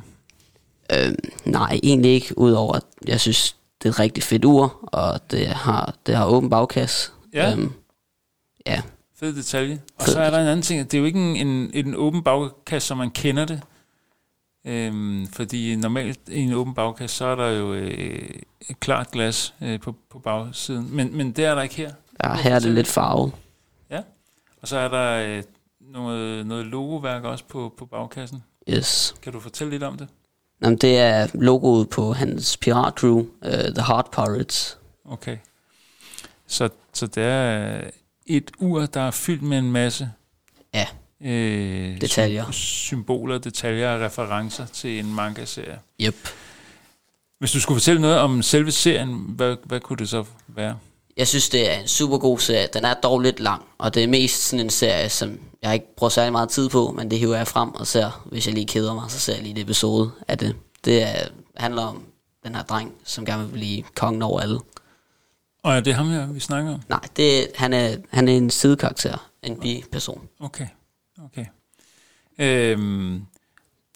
Øh, 0.93 1.15
nej, 1.45 1.81
egentlig 1.83 2.11
ikke, 2.11 2.39
udover 2.39 2.75
at 2.75 2.85
jeg 3.07 3.21
synes, 3.21 3.57
det 3.83 3.89
er 3.89 3.93
et 3.93 3.99
rigtig 3.99 4.23
fedt 4.23 4.45
ur, 4.45 4.79
og 4.83 5.31
det 5.31 5.47
har, 5.47 5.95
det 6.07 6.17
har 6.17 6.27
åben 6.27 6.51
bagkasse. 6.51 7.11
Ja. 7.33 7.53
Øhm, 7.53 7.73
ja. 8.67 8.83
Fed 9.17 9.37
detalje. 9.37 9.83
Og 9.99 10.05
Fed. 10.05 10.13
så 10.13 10.21
er 10.21 10.31
der 10.31 10.39
en 10.39 10.47
anden 10.47 10.63
ting, 10.63 10.91
det 10.91 10.95
er 10.97 10.99
jo 10.99 11.05
ikke 11.05 11.19
en, 11.19 11.47
en, 11.47 11.71
en 11.75 11.95
åben 11.95 12.23
bagkasse, 12.23 12.89
som 12.89 12.99
man 12.99 13.11
kender 13.11 13.45
det. 13.45 13.63
Øhm, 14.65 15.27
fordi 15.27 15.77
normalt 15.77 16.21
i 16.29 16.41
en 16.41 16.53
åben 16.53 16.75
bagkasse, 16.75 17.17
så 17.17 17.25
er 17.25 17.35
der 17.35 17.49
jo 17.49 17.75
øh, 17.75 18.31
et 18.69 18.81
klart 18.81 19.11
glas 19.11 19.55
øh, 19.63 19.81
på, 19.81 19.95
på 20.11 20.19
bagsiden. 20.19 20.97
Men, 20.97 21.17
men 21.17 21.33
det 21.33 21.45
er 21.45 21.55
der 21.55 21.63
ikke 21.63 21.75
her. 21.75 21.93
Ja, 22.25 22.35
her 22.35 22.55
er 22.55 22.59
det 22.59 22.75
lidt 22.75 22.87
farvet. 22.87 23.33
Ja, 23.91 24.03
og 24.63 24.69
så 24.69 24.77
er 24.77 24.89
der 24.89 25.37
øh, 25.37 25.43
noget, 25.81 26.47
noget 26.47 26.67
logoværk 26.67 27.25
også 27.25 27.45
på, 27.45 27.75
på 27.79 27.87
bagkassen. 27.87 28.43
Yes. 28.69 29.15
Kan 29.23 29.33
du 29.33 29.41
fortælle 29.41 29.71
lidt 29.71 29.83
om 29.83 29.97
det? 29.97 30.09
Jamen, 30.63 30.79
det 30.79 30.99
er 30.99 31.27
logoet 31.35 31.89
på 31.89 32.13
hans 32.13 32.57
piratcrew, 32.57 33.19
uh, 33.19 33.51
The 33.51 33.85
Heart 33.87 34.11
Pirates. 34.11 34.79
Okay. 35.05 35.37
Så, 36.47 36.69
så 36.93 37.07
det 37.07 37.25
er 37.25 37.81
et 38.29 38.51
ur, 38.59 38.87
der 38.87 39.01
er 39.01 39.11
fyldt 39.11 39.43
med 39.43 39.59
en 39.59 39.73
masse 39.73 40.11
ja. 40.75 40.87
øh, 41.21 42.01
detaljer. 42.01 42.51
symboler, 42.51 43.39
detaljer 43.39 43.91
og 43.91 44.01
referencer 44.01 44.67
til 44.67 44.99
en 44.99 45.15
manga-serie. 45.15 45.79
Yep. 46.01 46.29
Hvis 47.39 47.53
du 47.53 47.61
skulle 47.61 47.81
fortælle 47.81 48.01
noget 48.01 48.19
om 48.19 48.43
selve 48.43 48.73
serien, 48.73 49.25
hvad, 49.29 49.57
hvad 49.65 49.81
kunne 49.81 49.97
det 49.97 50.09
så 50.09 50.25
være? 50.49 50.79
Jeg 51.17 51.29
synes, 51.29 51.49
det 51.49 51.73
er 51.73 51.81
en 51.81 51.89
super 51.89 52.19
god 52.19 52.39
serie. 52.39 52.69
Den 52.73 52.85
er 52.85 52.95
dog 52.95 53.21
lidt 53.21 53.41
lang, 53.41 53.63
og 53.79 53.95
det 53.95 54.05
er 54.05 54.09
mest 54.09 54.49
sådan 54.49 54.67
en 54.67 54.71
serie, 54.71 55.09
som 55.09 55.39
jeg 55.63 55.75
ikke 55.75 55.95
bruger 55.97 56.09
særlig 56.09 56.33
meget 56.33 56.49
tid 56.49 56.69
på, 56.69 56.95
men 56.97 57.11
det 57.11 57.19
hiver 57.19 57.37
jeg 57.37 57.49
frem 57.49 57.75
og 57.75 57.87
ser, 57.87 58.27
hvis 58.31 58.47
jeg 58.47 58.55
lige 58.55 58.67
keder 58.67 58.95
mig, 58.95 59.11
så 59.11 59.19
ser 59.19 59.35
jeg 59.35 59.43
lige 59.43 59.53
et 59.53 59.59
episode 59.59 60.11
af 60.29 60.39
det. 60.39 60.57
Det 60.85 61.03
er, 61.03 61.29
handler 61.57 61.83
om 61.83 62.03
den 62.45 62.55
her 62.55 62.63
dreng, 62.63 62.93
som 63.05 63.25
gerne 63.25 63.45
vil 63.45 63.53
blive 63.53 63.83
kongen 63.95 64.23
over 64.23 64.41
alle. 64.41 64.61
Og 65.63 65.77
er 65.77 65.81
det 65.81 65.95
ham 65.95 66.11
her, 66.11 66.27
vi 66.27 66.41
snakker 66.41 66.75
om? 66.75 66.83
Nej, 66.89 67.01
det, 67.17 67.47
han, 67.55 67.73
er, 67.73 67.97
han 68.11 68.29
er 68.29 68.37
en 68.37 68.51
sidekarakter, 68.51 69.31
en 69.43 69.61
bi-person. 69.61 70.29
Okay, 70.41 70.67
okay. 71.25 71.47
Øhm, 72.39 73.23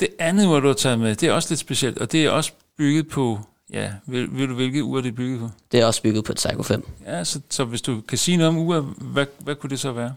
det 0.00 0.08
andet 0.18 0.46
ur, 0.46 0.60
du 0.60 0.66
har 0.66 0.74
taget 0.74 0.98
med, 0.98 1.14
det 1.14 1.28
er 1.28 1.32
også 1.32 1.50
lidt 1.50 1.60
specielt, 1.60 1.98
og 1.98 2.12
det 2.12 2.24
er 2.24 2.30
også 2.30 2.52
bygget 2.76 3.08
på 3.08 3.40
Ja, 3.72 3.92
ved, 4.06 4.28
ved 4.30 4.46
du, 4.48 4.54
hvilket 4.54 4.82
ur 4.82 5.00
det 5.00 5.08
er 5.08 5.12
bygget 5.12 5.40
på? 5.40 5.50
Det 5.72 5.80
er 5.80 5.86
også 5.86 6.02
bygget 6.02 6.24
på 6.24 6.32
et 6.32 6.36
Psycho 6.36 6.62
5. 6.62 6.88
Ja, 7.06 7.24
så, 7.24 7.40
så 7.50 7.64
hvis 7.64 7.82
du 7.82 8.00
kan 8.00 8.18
sige 8.18 8.36
noget 8.36 8.48
om 8.48 8.58
uret, 8.58 8.82
hvad, 8.98 9.26
hvad 9.38 9.54
kunne 9.54 9.70
det 9.70 9.80
så 9.80 9.92
være? 9.92 10.14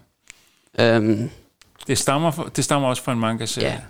Øhm, 0.79 1.29
det, 1.87 1.97
stammer 1.97 2.31
for, 2.31 2.43
det 2.43 2.63
stammer 2.63 2.87
også 2.89 3.03
fra 3.03 3.11
en 3.11 3.19
manga-serie? 3.19 3.67
Ja, 3.69 3.81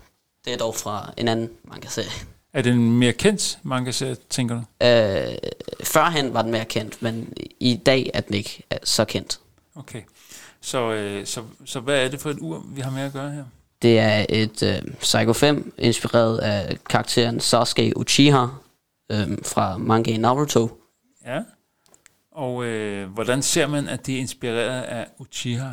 det 0.45 0.53
er 0.53 0.57
dog 0.57 0.75
fra 0.75 1.13
en 1.17 1.27
anden 1.27 1.49
manga-serie. 1.63 2.11
Er 2.55 2.61
det 2.61 2.73
en 2.73 2.99
mere 2.99 3.13
kendt 3.13 3.59
manga-serie, 3.63 4.15
tænker 4.29 4.55
du? 4.55 4.85
Øh, 4.85 5.37
førhen 5.83 6.33
var 6.33 6.41
den 6.41 6.51
mere 6.51 6.65
kendt, 6.65 7.01
men 7.01 7.33
i 7.59 7.75
dag 7.85 8.11
er 8.13 8.21
den 8.21 8.35
ikke 8.35 8.63
så 8.83 9.05
kendt. 9.05 9.39
Okay. 9.75 10.01
Så, 10.61 10.93
øh, 10.93 11.25
så, 11.25 11.41
så 11.65 11.79
hvad 11.79 12.05
er 12.05 12.09
det 12.09 12.19
for 12.19 12.29
et 12.29 12.37
ur, 12.41 12.65
vi 12.67 12.81
har 12.81 12.91
med 12.91 13.01
at 13.01 13.13
gøre 13.13 13.31
her? 13.31 13.43
Det 13.81 13.99
er 13.99 14.25
et 14.29 14.63
øh, 14.63 14.81
Psycho 14.99 15.33
5, 15.33 15.73
inspireret 15.77 16.37
af 16.37 16.77
karakteren 16.89 17.39
Sasuke 17.39 17.97
Uchiha, 17.97 18.45
øh, 19.11 19.37
fra 19.43 19.77
manga 19.77 20.17
Naruto. 20.17 20.81
Ja. 21.25 21.41
Og 22.31 22.65
øh, 22.65 23.09
hvordan 23.09 23.41
ser 23.41 23.67
man, 23.67 23.87
at 23.87 24.05
det 24.05 24.15
er 24.15 24.19
inspireret 24.19 24.81
af 24.81 25.07
Uchiha? 25.19 25.69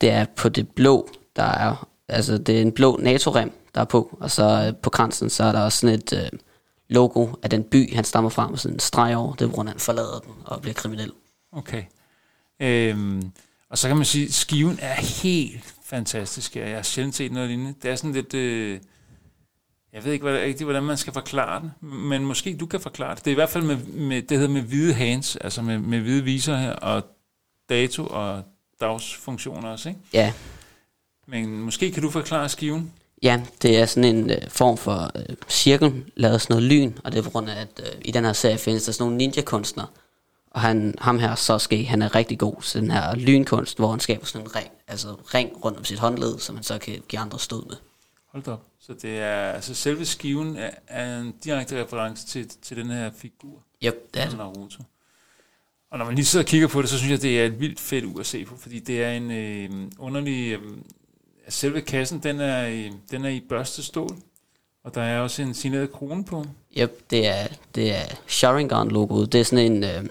Det 0.00 0.10
er 0.10 0.26
på 0.36 0.48
det 0.48 0.68
blå, 0.68 1.08
der 1.36 1.42
er, 1.42 1.88
altså 2.08 2.38
det 2.38 2.56
er 2.56 2.62
en 2.62 2.72
blå 2.72 2.96
NATO-rem, 3.02 3.63
der 3.74 3.80
er 3.80 3.84
på, 3.84 4.16
og 4.20 4.30
så 4.30 4.66
øh, 4.68 4.76
på 4.82 4.90
kransen, 4.90 5.30
så 5.30 5.44
er 5.44 5.52
der 5.52 5.60
også 5.60 5.78
sådan 5.78 5.94
et 5.94 6.12
øh, 6.12 6.38
logo 6.88 7.28
af 7.42 7.50
den 7.50 7.64
by, 7.64 7.94
han 7.94 8.04
stammer 8.04 8.30
fra, 8.30 8.48
med 8.48 8.58
sådan 8.58 8.76
en 8.76 8.80
streg 8.80 9.16
over, 9.16 9.34
det 9.34 9.44
er, 9.44 9.48
hvor 9.48 9.62
han 9.64 9.78
forlader 9.78 10.18
den 10.18 10.32
og 10.44 10.60
bliver 10.60 10.74
kriminel. 10.74 11.12
Okay. 11.52 11.82
Øhm, 12.60 13.32
Og 13.70 13.78
så 13.78 13.88
kan 13.88 13.96
man 13.96 14.06
sige, 14.06 14.26
at 14.26 14.32
skiven 14.32 14.78
er 14.82 14.94
helt 15.22 15.74
fantastisk. 15.84 16.56
Jeg 16.56 16.74
har 16.74 16.82
sjældent 16.82 17.14
set 17.14 17.32
noget 17.32 17.48
lignende. 17.48 17.74
Det 17.82 17.90
er 17.90 17.96
sådan 17.96 18.12
lidt... 18.12 18.34
Øh, 18.34 18.80
jeg 19.92 20.04
ved 20.04 20.12
ikke 20.12 20.42
rigtig, 20.42 20.64
hvordan 20.64 20.82
man 20.82 20.96
skal 20.96 21.12
forklare 21.12 21.62
det, 21.62 21.88
men 21.88 22.26
måske 22.26 22.56
du 22.56 22.66
kan 22.66 22.80
forklare 22.80 23.14
det. 23.14 23.24
Det 23.24 23.30
er 23.30 23.34
i 23.34 23.34
hvert 23.34 23.50
fald 23.50 23.64
med, 23.64 23.76
med 23.76 24.22
det 24.22 24.38
hedder 24.38 24.52
med 24.52 24.62
hvide 24.62 24.94
hands, 24.94 25.36
altså 25.36 25.62
med, 25.62 25.78
med 25.78 26.00
hvide 26.00 26.24
viser 26.24 26.56
her, 26.56 26.72
og 26.72 27.02
dato 27.68 28.06
og 28.06 28.42
dagsfunktioner 28.80 29.68
også, 29.68 29.88
ikke? 29.88 30.00
Ja. 30.12 30.32
Men 31.26 31.60
måske 31.60 31.92
kan 31.92 32.02
du 32.02 32.10
forklare 32.10 32.48
skiven? 32.48 32.92
Ja, 33.24 33.42
det 33.62 33.78
er 33.78 33.86
sådan 33.86 34.16
en 34.16 34.30
øh, 34.30 34.48
form 34.48 34.76
for 34.76 35.10
øh, 35.14 35.36
cirkel, 35.48 36.04
lavet 36.16 36.40
sådan 36.40 36.54
noget 36.54 36.70
lyn, 36.70 36.92
og 37.04 37.12
det 37.12 37.18
er 37.18 37.22
på 37.22 37.30
grund 37.30 37.50
af, 37.50 37.60
at 37.60 37.80
øh, 37.80 38.00
i 38.04 38.10
den 38.10 38.24
her 38.24 38.32
serie 38.32 38.58
findes 38.58 38.84
der 38.84 38.92
sådan 38.92 39.04
nogle 39.04 39.16
ninja-kunstnere, 39.16 39.86
og 40.50 40.60
han, 40.60 40.94
ham 40.98 41.18
her, 41.18 41.34
Sasuke, 41.34 41.84
han 41.84 42.02
er 42.02 42.14
rigtig 42.14 42.38
god 42.38 42.62
til 42.62 42.80
den 42.80 42.90
her 42.90 43.14
lynkunst, 43.14 43.78
hvor 43.78 43.90
han 43.90 44.00
skaber 44.00 44.26
sådan 44.26 44.46
en 44.46 44.56
ring, 44.56 44.70
altså 44.88 45.08
ring 45.34 45.64
rundt 45.64 45.78
om 45.78 45.84
sit 45.84 45.98
håndled, 45.98 46.38
som 46.38 46.54
han 46.54 46.62
så 46.62 46.78
kan 46.78 47.02
give 47.08 47.20
andre 47.20 47.38
stød 47.38 47.66
med. 47.66 47.76
Hold 48.32 48.48
op. 48.48 48.62
Så 48.80 48.94
det 49.02 49.18
er, 49.18 49.52
altså 49.52 49.74
selve 49.74 50.04
skiven 50.04 50.56
er, 50.56 50.70
er 50.86 51.20
en 51.20 51.34
direkte 51.44 51.82
reference 51.82 52.26
til, 52.26 52.48
til 52.62 52.76
den 52.76 52.90
her 52.90 53.10
figur. 53.16 53.62
Yep, 53.84 54.14
det 54.14 54.22
er 54.22 54.28
det. 54.28 54.38
Naruto. 54.38 54.82
Og 55.90 55.98
når 55.98 56.04
man 56.04 56.14
lige 56.14 56.24
sidder 56.24 56.44
og 56.44 56.48
kigger 56.48 56.68
på 56.68 56.82
det, 56.82 56.90
så 56.90 56.98
synes 56.98 57.10
jeg, 57.10 57.22
det 57.22 57.40
er 57.40 57.46
et 57.46 57.60
vildt 57.60 57.80
fedt 57.80 58.04
ur 58.04 58.20
at 58.20 58.26
se 58.26 58.44
på, 58.44 58.56
fordi 58.56 58.78
det 58.78 59.04
er 59.04 59.10
en 59.10 59.30
øh, 59.30 59.90
underlig... 59.98 60.52
Øh, 60.52 60.60
selve 61.48 61.80
kassen, 61.80 62.18
den 62.22 62.40
er, 62.40 62.66
i, 62.66 62.90
den 63.10 63.24
er 63.24 63.28
i 63.28 63.40
børstestål, 63.48 64.16
og 64.84 64.94
der 64.94 65.02
er 65.02 65.20
også 65.20 65.42
en 65.42 65.54
signeret 65.54 65.92
krone 65.92 66.24
på. 66.24 66.44
Yep, 66.78 67.10
det 67.10 67.26
er, 67.26 67.46
det 67.74 67.94
er 67.94 68.04
Sharingan-logoet. 68.26 69.32
Det 69.32 69.40
er 69.40 69.44
sådan 69.44 69.72
en... 69.72 69.84
Øh, 69.84 70.08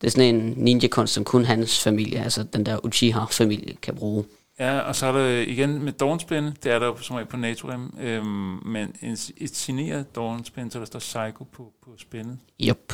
det 0.00 0.06
er 0.06 0.10
sådan 0.10 0.34
en 0.34 0.54
ninja-kunst, 0.56 1.14
som 1.14 1.24
kun 1.24 1.44
hans 1.44 1.82
familie, 1.82 2.22
altså 2.24 2.42
den 2.42 2.66
der 2.66 2.84
Uchiha-familie, 2.84 3.76
kan 3.82 3.94
bruge. 3.94 4.24
Ja, 4.58 4.78
og 4.78 4.96
så 4.96 5.06
er 5.06 5.12
der 5.12 5.28
igen 5.28 5.82
med 5.82 5.92
Dawnspin, 5.92 6.44
det 6.44 6.72
er 6.72 6.78
der 6.78 6.86
jo 6.86 6.96
som 6.96 7.16
regel 7.16 7.28
på 7.28 7.36
Naturem, 7.36 7.94
øhm, 8.00 8.26
men 8.66 8.94
en, 9.02 9.12
et 9.36 9.56
signeret 9.56 10.14
Dawnspin, 10.14 10.70
så 10.70 10.78
der 10.78 10.84
står 10.84 10.98
Psycho 10.98 11.44
på, 11.44 11.72
på 11.84 11.90
spændet. 11.98 12.38
Yep. 12.62 12.92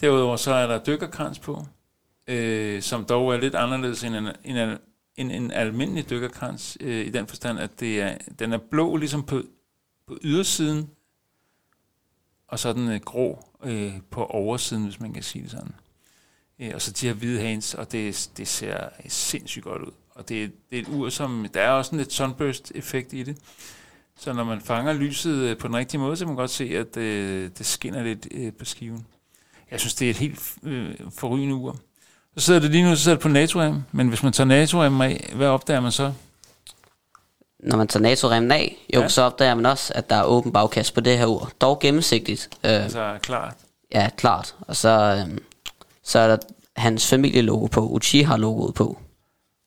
Derudover 0.00 0.36
så 0.36 0.52
er 0.52 0.66
der 0.66 0.84
dykkerkrans 0.84 1.38
på, 1.38 1.66
øh, 2.26 2.82
som 2.82 3.04
dog 3.04 3.34
er 3.34 3.40
lidt 3.40 3.54
anderledes 3.54 4.04
end 4.04 4.16
en, 4.16 4.28
en, 4.44 4.78
en, 5.16 5.30
en 5.30 5.50
almindelig 5.50 6.10
dykkerkrans, 6.10 6.78
øh, 6.80 7.06
i 7.06 7.10
den 7.10 7.26
forstand, 7.26 7.58
at 7.58 7.80
det 7.80 8.00
er, 8.00 8.18
den 8.38 8.52
er 8.52 8.58
blå 8.70 8.96
ligesom 8.96 9.22
på, 9.22 9.42
på 10.06 10.18
ydersiden, 10.22 10.90
og 12.48 12.58
så 12.58 12.68
er 12.68 12.72
den 12.72 12.88
øh, 12.88 13.00
grå 13.00 13.44
øh, 13.64 13.92
på 14.10 14.24
oversiden, 14.24 14.84
hvis 14.84 15.00
man 15.00 15.12
kan 15.12 15.22
sige 15.22 15.42
det 15.42 15.50
sådan. 15.50 15.74
Øh, 16.58 16.70
og 16.74 16.82
så 16.82 16.92
de 16.92 17.06
her 17.06 17.14
hvide 17.14 17.40
hands, 17.40 17.74
og 17.74 17.92
det, 17.92 18.30
det 18.36 18.48
ser 18.48 18.88
sindssygt 19.08 19.64
godt 19.64 19.82
ud. 19.82 19.92
Og 20.10 20.28
det, 20.28 20.52
det 20.70 20.78
er 20.78 20.82
et 20.82 20.88
ur, 20.88 21.08
som, 21.08 21.46
der 21.54 21.60
er 21.60 21.70
også 21.70 21.90
en 21.92 21.98
lidt 21.98 22.12
sunburst-effekt 22.12 23.12
i 23.12 23.22
det. 23.22 23.38
Så 24.16 24.32
når 24.32 24.44
man 24.44 24.60
fanger 24.60 24.92
lyset 24.92 25.34
øh, 25.34 25.58
på 25.58 25.68
den 25.68 25.76
rigtige 25.76 26.00
måde, 26.00 26.16
så 26.16 26.24
kan 26.24 26.28
man 26.28 26.36
godt 26.36 26.50
se, 26.50 26.64
at 26.64 26.96
øh, 26.96 27.50
det 27.58 27.66
skinner 27.66 28.02
lidt 28.02 28.28
øh, 28.30 28.52
på 28.52 28.64
skiven. 28.64 29.06
Jeg 29.70 29.80
synes, 29.80 29.94
det 29.94 30.06
er 30.06 30.10
et 30.10 30.16
helt 30.16 30.56
øh, 30.62 30.94
forrygende 31.10 31.54
ur. 31.54 31.76
Så 32.36 32.44
sidder 32.44 32.60
det 32.60 32.70
lige 32.70 32.84
nu, 32.84 32.96
så 32.96 33.02
sidder 33.02 33.16
det 33.16 33.22
på 33.22 33.28
NATO 33.28 33.74
men 33.92 34.08
hvis 34.08 34.22
man 34.22 34.32
tager 34.32 34.48
NATO 34.48 34.82
af, 34.82 34.90
hvad 35.34 35.46
opdager 35.46 35.80
man 35.80 35.92
så? 35.92 36.12
Når 37.58 37.76
man 37.76 37.88
tager 37.88 38.02
nato 38.02 38.28
af, 38.28 38.76
jo, 38.94 39.00
ja. 39.00 39.08
så 39.08 39.22
opdager 39.22 39.54
man 39.54 39.66
også, 39.66 39.92
at 39.94 40.10
der 40.10 40.16
er 40.16 40.24
åben 40.24 40.52
bagkast 40.52 40.94
på 40.94 41.00
det 41.00 41.18
her 41.18 41.26
ur. 41.26 41.50
Dog 41.60 41.80
gennemsigtigt. 41.80 42.48
Øh, 42.64 42.70
altså 42.84 43.18
klart. 43.22 43.54
Ja, 43.92 44.10
klart. 44.16 44.54
Og 44.60 44.76
så, 44.76 45.24
øh, 45.28 45.38
så 46.02 46.18
er 46.18 46.26
der 46.26 46.36
hans 46.76 47.08
familielogo 47.08 47.66
på, 47.66 47.88
Uchiha-logoet 47.88 48.74
på. 48.74 48.98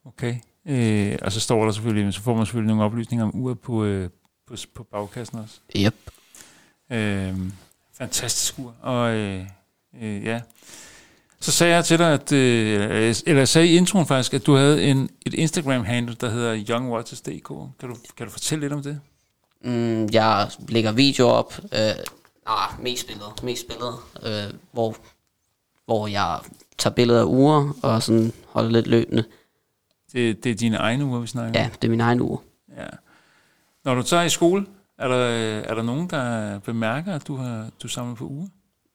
Okay. 0.05 0.35
Øh, 0.65 1.17
og 1.21 1.31
så 1.31 1.39
står 1.39 1.65
der 1.65 1.71
selvfølgelig, 1.71 2.13
så 2.13 2.21
får 2.21 2.35
man 2.35 2.45
selvfølgelig 2.45 2.67
nogle 2.67 2.83
oplysninger 2.83 3.25
om 3.25 3.31
uret 3.33 3.59
på, 3.59 3.83
øh, 3.83 4.09
på, 4.47 4.55
på 4.75 4.83
bagkassen 4.83 5.39
også. 5.39 5.55
Yep. 5.75 5.95
Øh, 6.91 7.35
fantastisk 7.97 8.59
ur. 8.59 8.73
Og 8.81 9.15
øh, 9.15 9.45
øh, 10.01 10.25
ja, 10.25 10.41
så 11.47 11.51
sagde 11.51 11.75
jeg 11.75 11.85
til 11.85 11.99
dig, 11.99 12.13
at, 12.13 12.31
øh, 12.31 13.15
eller 13.25 13.39
jeg 13.39 13.47
sagde 13.47 13.67
i 13.67 13.75
introen 13.75 14.05
faktisk, 14.05 14.33
at 14.33 14.45
du 14.45 14.55
havde 14.55 14.83
en, 14.83 15.09
et 15.25 15.33
Instagram-handle, 15.33 16.15
der 16.21 16.29
hedder 16.29 16.63
youngwatches.dk. 16.69 17.47
Kan 17.79 17.89
du, 17.89 17.95
kan 18.17 18.25
du 18.25 18.31
fortælle 18.31 18.61
lidt 18.61 18.73
om 18.73 18.83
det? 18.83 18.99
Mm, 19.61 20.09
jeg 20.11 20.49
lægger 20.67 20.91
videoer 20.91 21.31
op, 21.31 21.59
øh, 21.73 21.79
ah, 22.45 22.83
mest 22.83 23.07
billeder, 23.07 23.35
mest 23.43 23.67
billeder, 23.67 24.09
øh, 24.23 24.53
hvor, 24.71 24.95
hvor 25.85 26.07
jeg 26.07 26.39
tager 26.77 26.93
billeder 26.93 27.21
af 27.21 27.25
uger 27.25 27.73
og 27.83 28.03
sådan 28.03 28.33
holder 28.47 28.69
lidt 28.69 28.87
løbende. 28.87 29.23
Det, 30.11 30.43
det 30.43 30.51
er 30.51 30.55
dine 30.55 30.77
egne 30.77 31.05
uger, 31.05 31.19
vi 31.19 31.27
snakker 31.27 31.61
Ja, 31.61 31.69
det 31.81 31.87
er 31.87 31.89
mine 31.91 32.03
egne 32.03 32.23
uger. 32.23 32.39
Ja. 32.77 32.87
Når 33.85 33.95
du 33.95 34.03
tager 34.03 34.23
i 34.23 34.29
skole, 34.29 34.65
er 34.97 35.07
der, 35.07 35.25
er 35.59 35.73
der 35.73 35.83
nogen, 35.83 36.09
der 36.09 36.59
bemærker, 36.59 37.15
at 37.15 37.27
du 37.27 37.35
har 37.35 37.69
du 37.83 37.87
samler 37.87 38.15
på 38.15 38.25
uger? 38.25 38.47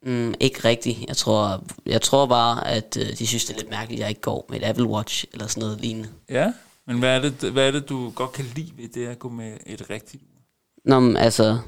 Mm, 0.03 0.35
ikke 0.41 0.65
rigtigt. 0.65 0.99
Jeg 1.09 1.17
tror, 1.17 1.65
jeg 1.87 2.03
tror 2.03 2.27
bare, 2.27 2.69
at 2.69 2.97
øh, 3.01 3.19
de 3.19 3.27
synes, 3.27 3.45
det 3.45 3.55
er 3.55 3.59
lidt 3.59 3.71
mærkeligt, 3.71 3.99
at 3.99 4.03
jeg 4.03 4.09
ikke 4.09 4.21
går 4.21 4.47
med 4.49 4.59
et 4.61 4.65
Apple 4.65 4.87
Watch 4.87 5.25
eller 5.33 5.47
sådan 5.47 5.61
noget 5.61 5.81
lignende. 5.81 6.09
Ja, 6.29 6.53
men 6.87 6.99
hvad 6.99 7.17
er 7.17 7.31
det, 7.31 7.53
hvad 7.53 7.67
er 7.67 7.71
det 7.71 7.89
du 7.89 8.11
godt 8.11 8.33
kan 8.33 8.45
lide 8.45 8.73
ved 8.77 8.89
det 8.89 9.07
at 9.07 9.19
gå 9.19 9.29
med 9.29 9.57
et 9.67 9.91
rigtigt 9.91 10.23
ur? 10.23 10.41
Nå, 10.85 11.01
men 11.01 11.17
altså, 11.17 11.59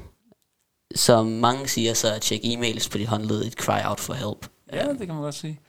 som 0.95 1.25
mange 1.25 1.67
siger, 1.67 1.93
så 1.93 2.13
at 2.13 2.21
tjekke 2.21 2.53
e-mails 2.53 2.89
på 2.91 2.97
dit 2.97 3.07
håndled 3.07 3.45
et 3.45 3.53
cry 3.53 3.79
out 3.85 3.99
for 3.99 4.13
help. 4.13 4.49
Ja, 4.73 4.89
det 4.89 4.99
kan 4.99 5.07
man 5.07 5.23
godt 5.23 5.35
sige. 5.35 5.59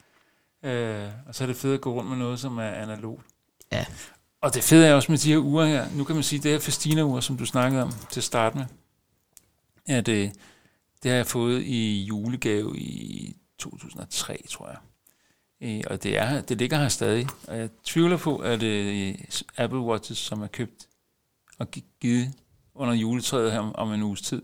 Øh, 0.64 1.08
og 1.26 1.35
så 1.35 1.44
er 1.44 1.46
det 1.49 1.56
fedt 1.56 1.75
at 1.75 1.80
gå 1.80 1.92
rundt 1.92 2.11
med 2.11 2.16
noget, 2.16 2.40
som 2.40 2.58
er 2.58 2.70
analogt. 2.70 3.23
Ja. 3.73 3.85
Og 4.40 4.54
det 4.54 4.62
fede 4.62 4.87
er 4.87 4.94
også 4.94 5.12
med 5.12 5.18
de 5.18 5.30
her 5.30 5.38
uger 5.38 5.64
her. 5.64 5.87
Nu 5.94 6.04
kan 6.04 6.14
man 6.14 6.23
sige, 6.25 6.42
det 6.42 6.50
her 6.50 6.58
Festina-ur, 6.58 7.20
som 7.20 7.37
du 7.37 7.46
snakkede 7.46 7.82
om 7.82 7.92
til 8.11 8.20
at 8.20 8.25
starte 8.25 8.58
med, 8.58 8.64
at 9.87 10.08
øh, 10.08 10.30
det 11.06 11.12
har 11.12 11.16
jeg 11.16 11.26
fået 11.26 11.62
i 11.62 12.02
julegave 12.02 12.78
i 12.78 13.36
2003, 13.58 14.44
tror 14.50 14.68
jeg. 14.68 14.78
Øh, 15.60 15.84
og 15.86 16.02
det, 16.02 16.18
er, 16.18 16.40
det 16.40 16.58
ligger 16.58 16.78
her 16.78 16.88
stadig. 16.88 17.26
Og 17.48 17.58
jeg 17.58 17.68
tvivler 17.84 18.16
på, 18.16 18.36
at 18.36 18.62
øh, 18.62 19.14
Apple 19.56 19.78
Watches, 19.78 20.18
som 20.18 20.42
er 20.42 20.46
købt 20.46 20.88
og 21.58 21.70
givet 22.00 22.32
under 22.75 22.94
juletræet 22.94 23.52
her 23.52 23.58
om 23.58 23.92
en 23.92 24.02
uges 24.02 24.22
tid, 24.22 24.42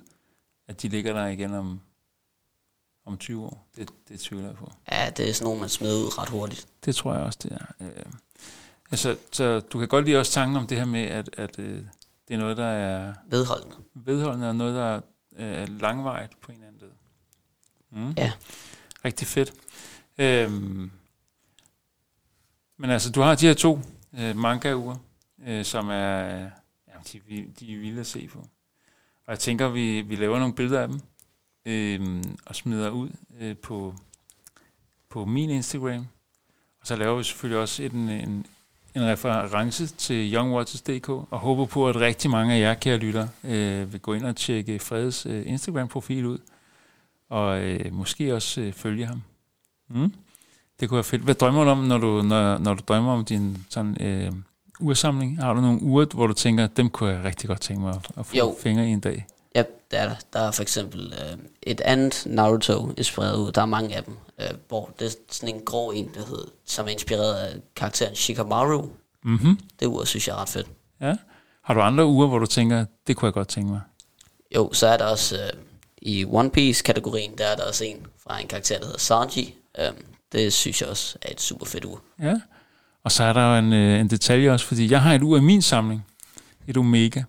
at 0.68 0.82
de 0.82 0.88
ligger 0.88 1.12
der 1.12 1.26
igen 1.26 1.54
om, 1.54 1.80
om 3.06 3.18
20 3.18 3.44
år. 3.44 3.68
Det, 3.76 3.90
det 4.08 4.20
tvivler 4.20 4.46
jeg 4.46 4.56
på. 4.56 4.72
Ja, 4.92 5.10
det 5.16 5.28
er 5.28 5.32
sådan 5.32 5.44
nogle, 5.44 5.60
man 5.60 5.68
smider 5.68 6.04
ud 6.04 6.18
ret 6.18 6.28
hurtigt. 6.28 6.68
Det 6.84 6.96
tror 6.96 7.14
jeg 7.14 7.22
også, 7.22 7.38
det 7.42 7.52
er. 7.52 7.86
Øh, 7.86 8.12
altså, 8.90 9.16
så 9.32 9.60
du 9.60 9.78
kan 9.78 9.88
godt 9.88 10.04
lide 10.04 10.18
også 10.18 10.32
tanken 10.32 10.56
om 10.56 10.66
det 10.66 10.78
her 10.78 10.84
med, 10.84 11.02
at, 11.02 11.30
at 11.36 11.58
øh, 11.58 11.82
det 12.28 12.34
er 12.34 12.38
noget, 12.38 12.56
der 12.56 12.66
er... 12.66 13.14
Vedholdende. 13.30 13.76
Vedholdende, 13.94 14.48
og 14.48 14.56
noget, 14.56 14.74
der 14.74 15.00
øh, 15.36 15.80
langvejt 15.80 16.30
på 16.40 16.52
en 16.52 16.58
eller 16.58 16.68
anden 16.68 16.80
måde. 17.90 18.06
Mm. 18.06 18.14
Ja. 18.16 18.32
Rigtig 19.04 19.26
fedt. 19.26 19.52
Øhm, 20.18 20.90
men 22.76 22.90
altså, 22.90 23.12
du 23.12 23.20
har 23.20 23.34
de 23.34 23.46
her 23.46 23.54
to 23.54 23.80
øh, 24.18 24.36
manga-uger, 24.36 24.96
øh, 25.46 25.64
som 25.64 25.88
er, 25.88 26.20
ja, 26.88 26.92
de, 27.12 27.20
de 27.60 27.74
er 27.74 27.78
vilde 27.78 28.00
at 28.00 28.06
se 28.06 28.28
på. 28.28 28.38
Og 29.26 29.30
jeg 29.30 29.38
tænker, 29.38 29.68
vi, 29.68 30.00
vi 30.00 30.16
laver 30.16 30.38
nogle 30.38 30.54
billeder 30.54 30.80
af 30.80 30.88
dem, 30.88 31.00
øh, 31.66 32.24
og 32.46 32.56
smider 32.56 32.90
ud 32.90 33.10
øh, 33.40 33.56
på, 33.56 33.94
på 35.08 35.24
min 35.24 35.50
Instagram. 35.50 36.06
Og 36.80 36.86
så 36.86 36.96
laver 36.96 37.16
vi 37.16 37.24
selvfølgelig 37.24 37.60
også 37.60 37.82
en, 37.82 38.08
en, 38.08 38.46
en 38.94 39.02
reference 39.02 39.86
til 39.86 40.34
YoungWatches.dk, 40.34 41.08
og 41.08 41.38
håber 41.38 41.64
på, 41.64 41.88
at 41.88 41.96
rigtig 41.96 42.30
mange 42.30 42.54
af 42.54 42.60
jer, 42.60 42.74
kære 42.74 42.96
lytter, 42.96 43.28
øh, 43.44 43.92
vil 43.92 44.00
gå 44.00 44.14
ind 44.14 44.24
og 44.24 44.36
tjekke 44.36 44.78
Freds 44.78 45.26
øh, 45.26 45.42
Instagram-profil 45.46 46.26
ud, 46.26 46.38
og 47.30 47.60
øh, 47.60 47.92
måske 47.92 48.34
også 48.34 48.60
øh, 48.60 48.72
følge 48.72 49.06
ham. 49.06 49.22
Mm. 49.88 50.12
Det 50.80 50.88
kunne 50.88 50.96
være 50.96 51.04
fedt. 51.04 51.22
Hvad 51.22 51.34
drømmer 51.34 51.64
du 51.64 51.70
om, 51.70 51.78
når 51.78 51.98
du, 51.98 52.22
når, 52.22 52.58
når 52.58 52.74
du 52.74 52.82
drømmer 52.88 53.12
om 53.12 53.24
din 53.24 53.66
sådan, 53.68 53.96
øh, 54.00 54.32
ursamling? 54.80 55.40
Har 55.42 55.54
du 55.54 55.60
nogle 55.60 55.82
uger, 55.82 56.06
hvor 56.14 56.26
du 56.26 56.32
tænker, 56.32 56.66
dem 56.66 56.90
kunne 56.90 57.10
jeg 57.10 57.24
rigtig 57.24 57.48
godt 57.48 57.60
tænke 57.60 57.82
mig 57.82 57.90
at, 57.90 58.10
at 58.16 58.26
få 58.26 58.36
jo. 58.36 58.56
fingre 58.62 58.88
i 58.88 58.90
en 58.90 59.00
dag? 59.00 59.26
Ja, 59.54 59.62
det 59.90 59.98
er 59.98 60.08
der. 60.08 60.14
Der 60.32 60.40
er 60.40 60.50
for 60.50 60.62
eksempel 60.62 61.14
øh, 61.20 61.38
et 61.62 61.80
andet 61.80 62.22
Naruto-inspireret 62.26 63.36
ud. 63.36 63.52
Der 63.52 63.62
er 63.62 63.66
mange 63.66 63.96
af 63.96 64.04
dem, 64.04 64.16
øh, 64.40 64.46
hvor 64.68 64.90
det 64.98 65.06
er 65.06 65.10
sådan 65.30 65.54
en 65.54 65.62
grå 65.64 65.90
en, 65.90 66.10
der 66.14 66.26
hedder, 66.26 66.44
som 66.64 66.86
er 66.86 66.90
inspireret 66.90 67.34
af 67.34 67.56
karakteren 67.76 68.14
Shikamaru. 68.14 68.88
Mm-hmm. 69.24 69.58
Det 69.80 69.86
ur 69.86 70.04
synes 70.04 70.28
jeg 70.28 70.34
er 70.34 70.40
ret 70.40 70.48
fedt. 70.48 70.66
Ja. 71.00 71.16
Har 71.62 71.74
du 71.74 71.80
andre 71.80 72.06
uger, 72.06 72.26
hvor 72.26 72.38
du 72.38 72.46
tænker, 72.46 72.84
det 73.06 73.16
kunne 73.16 73.26
jeg 73.26 73.32
godt 73.32 73.48
tænke 73.48 73.70
mig? 73.70 73.80
Jo, 74.54 74.72
så 74.72 74.86
er 74.86 74.96
der 74.96 75.04
også 75.04 75.36
øh, 75.36 75.52
i 76.02 76.24
One 76.24 76.50
Piece-kategorien, 76.50 77.38
der 77.38 77.46
er 77.46 77.56
der 77.56 77.64
også 77.64 77.84
en 77.84 78.06
fra 78.22 78.40
en 78.40 78.48
karakter, 78.48 78.78
der 78.78 78.84
hedder 78.84 78.98
Sanji. 78.98 79.54
Øh, 79.78 79.92
det 80.32 80.52
synes 80.52 80.80
jeg 80.80 80.88
også 80.88 81.18
er 81.22 81.30
et 81.30 81.40
super 81.40 81.66
fedt 81.66 81.84
ur. 81.84 82.02
Ja, 82.20 82.40
og 83.04 83.12
så 83.12 83.24
er 83.24 83.32
der 83.32 83.52
jo 83.52 83.58
en, 83.58 83.72
øh, 83.72 84.00
en 84.00 84.10
detalje 84.10 84.50
også, 84.50 84.66
fordi 84.66 84.90
jeg 84.90 85.02
har 85.02 85.14
et 85.14 85.22
ur 85.22 85.36
i 85.36 85.40
min 85.40 85.62
samling. 85.62 86.06
Et 86.66 86.76
Omega. 86.76 87.22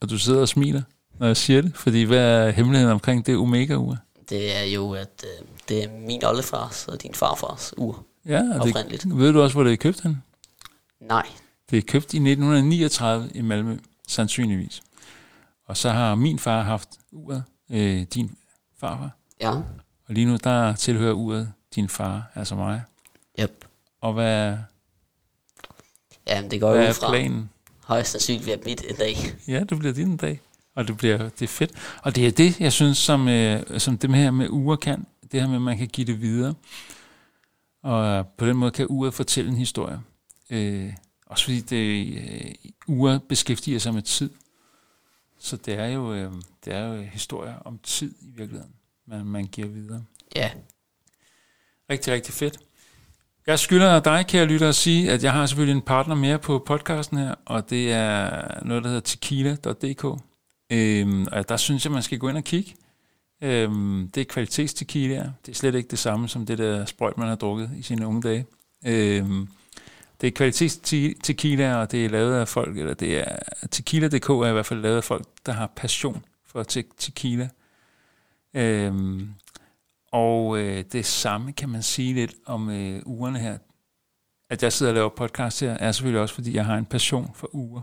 Og 0.00 0.10
du 0.10 0.18
sidder 0.18 0.40
og 0.40 0.48
smiler 0.48 0.82
når 1.18 1.26
jeg 1.26 1.36
siger 1.36 1.62
det? 1.62 1.76
Fordi 1.76 2.02
hvad 2.02 2.18
er 2.18 2.50
hemmeligheden 2.50 2.92
omkring 2.92 3.26
det 3.26 3.36
Omega-ur? 3.36 3.96
Det 4.28 4.56
er 4.56 4.62
jo, 4.64 4.92
at 4.92 5.24
øh, 5.24 5.46
det 5.68 5.84
er 5.84 5.88
min 5.90 6.24
oldefars 6.24 6.88
og 6.88 7.02
din 7.02 7.14
farfars 7.14 7.74
ur. 7.76 8.04
Ja, 8.26 8.42
og 8.60 8.66
det, 8.66 9.02
ved 9.18 9.32
du 9.32 9.42
også, 9.42 9.54
hvor 9.54 9.64
det 9.64 9.72
er 9.72 9.76
købt 9.76 10.00
hen? 10.00 10.22
Nej. 11.00 11.26
Det 11.70 11.78
er 11.78 11.82
købt 11.82 12.14
i 12.14 12.16
1939 12.16 13.30
i 13.34 13.40
Malmø, 13.40 13.78
sandsynligvis. 14.08 14.82
Og 15.66 15.76
så 15.76 15.90
har 15.90 16.14
min 16.14 16.38
far 16.38 16.62
haft 16.62 16.88
uret, 17.12 17.44
øh, 17.70 18.02
din 18.14 18.36
farfar. 18.80 19.10
Ja. 19.40 19.50
Og 19.50 20.14
lige 20.14 20.26
nu, 20.26 20.36
der 20.44 20.74
tilhører 20.74 21.12
uret 21.12 21.52
din 21.74 21.88
far, 21.88 22.30
altså 22.34 22.54
mig. 22.54 22.82
Yep. 23.40 23.64
Og 24.00 24.12
hvad, 24.12 24.56
Jamen, 26.26 26.50
det 26.50 26.60
går 26.60 26.70
hvad 26.70 26.82
jo 26.82 26.88
er 26.88 26.92
fra. 26.92 27.08
planen? 27.10 27.50
Højst 27.84 28.10
sandsynligt 28.10 28.42
bliver 28.42 28.58
mit 28.64 28.84
en 28.88 28.96
dag. 28.96 29.16
Ja, 29.48 29.60
det 29.60 29.78
bliver 29.78 29.94
din 29.94 30.16
dag. 30.16 30.40
Og 30.76 30.88
det 30.88 30.96
bliver 30.96 31.18
det 31.18 31.42
er 31.42 31.46
fedt. 31.46 31.70
Og 32.02 32.16
det 32.16 32.26
er 32.26 32.30
det, 32.30 32.60
jeg 32.60 32.72
synes, 32.72 32.98
som, 32.98 33.28
øh, 33.28 33.80
som 33.80 33.98
det 33.98 34.14
her 34.14 34.30
med 34.30 34.48
uger 34.50 34.76
kan. 34.76 35.06
Det 35.32 35.40
her 35.40 35.48
med, 35.48 35.56
at 35.56 35.62
man 35.62 35.78
kan 35.78 35.88
give 35.88 36.06
det 36.06 36.20
videre. 36.20 36.54
Og 37.82 38.26
på 38.26 38.46
den 38.46 38.56
måde 38.56 38.70
kan 38.70 38.86
uret 38.88 39.14
fortælle 39.14 39.50
en 39.50 39.56
historie. 39.56 40.00
Øh, 40.50 40.92
også 41.26 41.44
fordi 41.44 41.60
det, 41.60 42.16
øh, 42.18 42.54
uret 42.86 43.22
beskæftiger 43.22 43.78
sig 43.78 43.94
med 43.94 44.02
tid. 44.02 44.30
Så 45.38 45.56
det 45.56 45.74
er 45.74 45.86
jo, 45.86 46.14
øh, 46.14 46.32
det 46.64 46.74
er 46.74 46.86
jo 46.86 47.02
historier 47.02 47.54
om 47.64 47.78
tid 47.82 48.14
i 48.20 48.30
virkeligheden, 48.36 48.72
man, 49.06 49.26
man 49.26 49.44
giver 49.44 49.68
videre. 49.68 50.04
Ja. 50.36 50.50
Rigtig, 51.90 52.12
rigtig 52.12 52.34
fedt. 52.34 52.58
Jeg 53.46 53.58
skylder 53.58 54.00
dig, 54.00 54.26
kære 54.26 54.46
lytter, 54.46 54.68
at 54.68 54.74
sige, 54.74 55.10
at 55.10 55.24
jeg 55.24 55.32
har 55.32 55.46
selvfølgelig 55.46 55.76
en 55.76 55.82
partner 55.82 56.14
mere 56.14 56.38
på 56.38 56.58
podcasten 56.66 57.18
her, 57.18 57.34
og 57.44 57.70
det 57.70 57.92
er 57.92 58.64
noget, 58.64 58.82
der 58.82 58.88
hedder 58.88 59.00
tequila.dk. 59.00 60.22
Øhm, 60.72 61.26
og 61.32 61.48
der 61.48 61.56
synes 61.56 61.84
jeg, 61.84 61.92
man 61.92 62.02
skal 62.02 62.18
gå 62.18 62.28
ind 62.28 62.36
og 62.36 62.44
kigge. 62.44 62.74
Øhm, 63.42 64.10
det 64.14 64.20
er 64.20 64.24
kvalitetstequila. 64.24 65.32
Det 65.46 65.52
er 65.52 65.56
slet 65.56 65.74
ikke 65.74 65.88
det 65.88 65.98
samme 65.98 66.28
som 66.28 66.46
det 66.46 66.58
der 66.58 66.84
sprøjt, 66.84 67.18
man 67.18 67.28
har 67.28 67.34
drukket 67.34 67.70
i 67.76 67.82
sine 67.82 68.06
unge 68.06 68.22
dage. 68.22 68.46
Øhm, 68.86 69.48
det 70.20 70.26
er 70.26 70.30
kvalitetstequila, 70.30 71.76
og 71.76 71.90
det 71.92 72.04
er 72.04 72.08
lavet 72.08 72.34
af 72.40 72.48
folk, 72.48 72.78
eller 72.78 72.94
det 72.94 73.18
er 73.18 73.36
tequila.dk 73.70 74.28
er 74.28 74.48
i 74.48 74.52
hvert 74.52 74.66
fald 74.66 74.80
lavet 74.80 74.96
af 74.96 75.04
folk, 75.04 75.26
der 75.46 75.52
har 75.52 75.72
passion 75.76 76.24
for 76.46 76.62
te- 76.62 76.84
tequila. 76.98 77.48
Øhm, 78.54 79.30
og 80.12 80.58
øh, 80.58 80.84
det 80.92 81.06
samme 81.06 81.52
kan 81.52 81.68
man 81.68 81.82
sige 81.82 82.14
lidt 82.14 82.34
om 82.46 82.70
øh, 82.70 83.02
ugerne 83.06 83.38
her. 83.38 83.58
At 84.50 84.62
jeg 84.62 84.72
sidder 84.72 84.92
og 84.92 84.96
laver 84.96 85.08
podcast 85.08 85.60
her, 85.60 85.72
er 85.72 85.92
selvfølgelig 85.92 86.20
også, 86.20 86.34
fordi 86.34 86.54
jeg 86.54 86.64
har 86.64 86.76
en 86.76 86.84
passion 86.84 87.30
for 87.34 87.54
uger. 87.54 87.80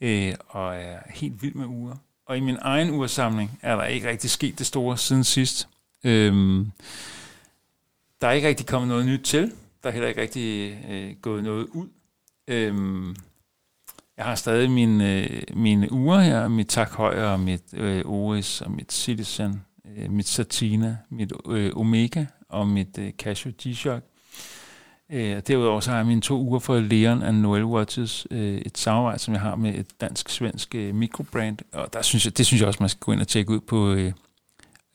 Øh, 0.00 0.34
og 0.48 0.76
er 0.76 0.98
helt 1.10 1.42
vild 1.42 1.54
med 1.54 1.66
uger. 1.66 1.96
Og 2.26 2.36
i 2.36 2.40
min 2.40 2.56
egen 2.60 2.90
ursamling 2.90 3.58
er 3.62 3.76
der 3.76 3.84
ikke 3.84 4.08
rigtig 4.08 4.30
sket 4.30 4.58
det 4.58 4.66
store 4.66 4.98
siden 4.98 5.24
sidst. 5.24 5.68
Øhm, 6.04 6.70
der 8.20 8.28
er 8.28 8.32
ikke 8.32 8.48
rigtig 8.48 8.66
kommet 8.66 8.88
noget 8.88 9.06
nyt 9.06 9.20
til. 9.20 9.52
Der 9.82 9.88
er 9.88 9.92
heller 9.92 10.08
ikke 10.08 10.20
rigtig 10.20 10.78
øh, 10.88 11.16
gået 11.22 11.42
noget 11.44 11.66
ud. 11.66 11.88
Øhm, 12.48 13.16
jeg 14.16 14.24
har 14.24 14.34
stadig 14.34 14.70
mine, 14.70 15.14
øh, 15.14 15.42
mine 15.56 15.92
uger 15.92 16.20
her, 16.20 16.48
mit 16.48 16.66
Tak 16.66 16.90
Højre, 16.90 17.32
og 17.32 17.40
mit 17.40 17.74
øh, 17.74 18.04
Oris, 18.04 18.60
og 18.60 18.70
mit 18.70 18.92
Citizen, 18.92 19.64
øh, 19.96 20.10
mit 20.10 20.28
Satina, 20.28 20.96
mit 21.10 21.32
øh, 21.48 21.72
Omega 21.76 22.26
og 22.48 22.68
mit 22.68 22.98
øh, 22.98 23.12
Casio 23.12 23.52
G-Shock. 23.62 24.17
Øh, 25.12 25.42
derudover 25.46 25.80
så 25.80 25.90
har 25.90 25.96
jeg 25.96 26.06
mine 26.06 26.20
to 26.20 26.40
uger 26.40 26.58
for 26.58 26.80
Leon 26.80 27.22
and 27.22 27.40
Noel 27.40 27.64
Watches, 27.64 28.26
øh, 28.30 28.58
et 28.58 28.78
samarbejde, 28.78 29.18
som 29.18 29.34
jeg 29.34 29.40
har 29.40 29.56
med 29.56 29.74
et 29.74 30.00
dansk-svensk 30.00 30.74
øh, 30.74 30.94
mikrobrand, 30.94 31.58
og 31.72 31.92
der 31.92 32.02
synes 32.02 32.24
jeg, 32.24 32.38
det 32.38 32.46
synes 32.46 32.60
jeg 32.60 32.66
også, 32.66 32.82
man 32.82 32.88
skal 32.88 33.00
gå 33.00 33.12
ind 33.12 33.20
og 33.20 33.28
tjekke 33.28 33.52
ud 33.52 33.60
på 33.60 33.92
øh, 33.92 34.12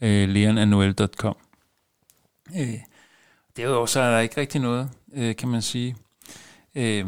øh, 0.01 0.29
leonandnoel.com. 0.29 1.35
Øh, 2.59 2.79
derudover 3.57 3.85
så 3.85 3.99
er 3.99 4.11
der 4.11 4.19
ikke 4.19 4.41
rigtig 4.41 4.61
noget, 4.61 4.89
øh, 5.13 5.35
kan 5.35 5.49
man 5.49 5.61
sige. 5.61 5.95
Øh, 6.75 7.05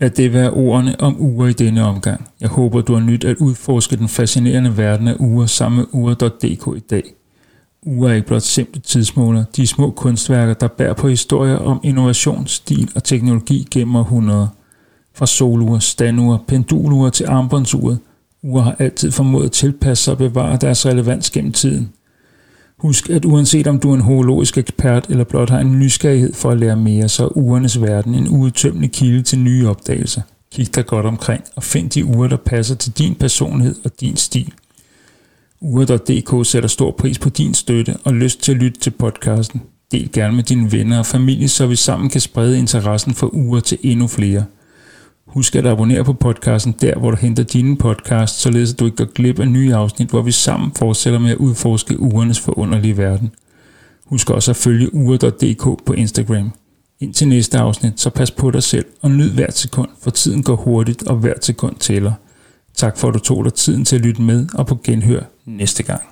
at 0.00 0.16
det 0.16 0.32
være 0.32 0.50
ordene 0.50 1.00
om 1.00 1.20
uger 1.20 1.46
i 1.46 1.52
denne 1.52 1.84
omgang. 1.84 2.30
Jeg 2.40 2.48
håber, 2.48 2.80
du 2.80 2.94
har 2.94 3.00
nyt 3.00 3.24
at 3.24 3.36
udforske 3.36 3.96
den 3.96 4.08
fascinerende 4.08 4.76
verden 4.76 5.08
af 5.08 5.16
uger 5.20 5.46
sammen 5.46 5.78
med 5.78 5.86
uger.dk 5.92 6.76
i 6.76 6.80
dag. 6.80 7.14
Uger 7.86 8.10
er 8.10 8.14
ikke 8.14 8.26
blot 8.26 8.42
simple 8.42 8.80
tidsmåler, 8.80 9.44
de 9.56 9.62
er 9.62 9.66
små 9.66 9.90
kunstværker, 9.90 10.54
der 10.54 10.68
bærer 10.68 10.94
på 10.94 11.08
historier 11.08 11.56
om 11.56 11.80
innovation, 11.82 12.46
stil 12.46 12.90
og 12.94 13.04
teknologi 13.04 13.68
gennem 13.70 13.96
århundreder. 13.96 14.48
Fra 15.14 15.26
solure, 15.26 15.80
standure, 15.80 16.38
pendulure 16.48 17.10
til 17.10 17.26
armbåndsuret. 17.26 17.98
Uger 18.42 18.62
har 18.62 18.76
altid 18.78 19.10
formået 19.10 19.44
at 19.44 19.52
tilpasse 19.52 20.04
sig 20.04 20.12
og 20.12 20.18
bevare 20.18 20.56
deres 20.56 20.86
relevans 20.86 21.30
gennem 21.30 21.52
tiden. 21.52 21.92
Husk, 22.78 23.10
at 23.10 23.24
uanset 23.24 23.66
om 23.66 23.78
du 23.78 23.90
er 23.90 23.94
en 23.94 24.00
horologisk 24.00 24.58
ekspert 24.58 25.06
eller 25.08 25.24
blot 25.24 25.50
har 25.50 25.58
en 25.58 25.78
nysgerrighed 25.78 26.32
for 26.32 26.50
at 26.50 26.58
lære 26.58 26.76
mere, 26.76 27.08
så 27.08 27.24
er 27.24 27.36
ugernes 27.36 27.80
verden 27.80 28.14
en 28.14 28.28
uudtømmelig 28.28 28.92
kilde 28.92 29.22
til 29.22 29.38
nye 29.38 29.68
opdagelser. 29.68 30.22
Kig 30.52 30.74
dig 30.74 30.86
godt 30.86 31.06
omkring 31.06 31.44
og 31.56 31.62
find 31.62 31.90
de 31.90 32.04
uger, 32.04 32.28
der 32.28 32.36
passer 32.36 32.74
til 32.74 32.92
din 32.92 33.14
personlighed 33.14 33.74
og 33.84 34.00
din 34.00 34.16
stil. 34.16 34.52
Ure.dk 35.66 36.46
sætter 36.46 36.68
stor 36.68 36.90
pris 36.90 37.18
på 37.18 37.28
din 37.28 37.54
støtte 37.54 37.96
og 38.04 38.14
lyst 38.14 38.42
til 38.42 38.52
at 38.52 38.58
lytte 38.58 38.80
til 38.80 38.90
podcasten. 38.90 39.62
Del 39.92 40.12
gerne 40.12 40.36
med 40.36 40.44
dine 40.44 40.72
venner 40.72 40.98
og 40.98 41.06
familie, 41.06 41.48
så 41.48 41.66
vi 41.66 41.76
sammen 41.76 42.10
kan 42.10 42.20
sprede 42.20 42.58
interessen 42.58 43.14
for 43.14 43.34
uger 43.34 43.60
til 43.60 43.78
endnu 43.82 44.06
flere. 44.06 44.44
Husk 45.26 45.56
at 45.56 45.66
abonnere 45.66 46.04
på 46.04 46.12
podcasten 46.12 46.74
der, 46.80 46.98
hvor 46.98 47.10
du 47.10 47.16
henter 47.16 47.42
dine 47.42 47.76
podcasts, 47.76 48.40
således 48.40 48.72
at 48.72 48.80
du 48.80 48.84
ikke 48.84 48.96
går 48.96 49.12
glip 49.12 49.40
af 49.40 49.48
nye 49.48 49.74
afsnit, 49.74 50.08
hvor 50.08 50.22
vi 50.22 50.32
sammen 50.32 50.72
fortsætter 50.72 51.18
med 51.18 51.30
at 51.30 51.36
udforske 51.36 52.00
ugernes 52.00 52.40
forunderlige 52.40 52.96
verden. 52.96 53.30
Husk 54.06 54.30
også 54.30 54.50
at 54.50 54.56
følge 54.56 54.94
ure.dk 54.94 55.84
på 55.86 55.92
Instagram. 55.92 56.52
Indtil 57.00 57.28
næste 57.28 57.58
afsnit, 57.58 58.00
så 58.00 58.10
pas 58.10 58.30
på 58.30 58.50
dig 58.50 58.62
selv 58.62 58.86
og 59.02 59.10
nyd 59.10 59.30
hvert 59.30 59.56
sekund, 59.56 59.88
for 60.02 60.10
tiden 60.10 60.42
går 60.42 60.56
hurtigt, 60.56 61.02
og 61.02 61.16
hvert 61.16 61.44
sekund 61.44 61.76
tæller. 61.76 62.12
Tak 62.76 62.98
for 62.98 63.08
at 63.08 63.14
du 63.14 63.18
tog 63.18 63.44
dig 63.44 63.54
tiden 63.54 63.84
til 63.84 63.96
at 63.96 64.02
lytte 64.02 64.22
med, 64.22 64.46
og 64.54 64.66
på 64.66 64.78
genhør 64.84 65.22
næste 65.46 65.82
gang. 65.82 66.02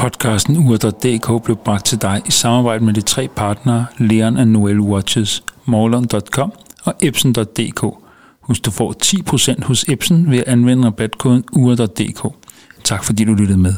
Podcasten 0.00 0.56
Ur.dk 0.56 1.44
blev 1.44 1.56
bragt 1.56 1.86
til 1.86 2.02
dig 2.02 2.22
i 2.26 2.30
samarbejde 2.30 2.84
med 2.84 2.94
de 2.94 3.00
tre 3.00 3.28
partnere 3.36 3.86
Leon 3.98 4.36
and 4.36 4.50
Noel 4.50 4.80
Watches, 4.80 5.44
Morlon.com 5.64 6.52
og 6.84 6.94
Epson.dk. 7.02 7.84
Husk, 8.40 8.64
du 8.64 8.70
får 8.70 8.94
10% 9.04 9.64
hos 9.64 9.84
Epson 9.88 10.30
ved 10.30 10.38
at 10.38 10.44
anvende 10.48 10.86
rabatkoden 10.86 11.44
Ur.dk. 11.52 12.34
Tak 12.84 13.04
fordi 13.04 13.24
du 13.24 13.34
lyttede 13.34 13.58
med. 13.58 13.74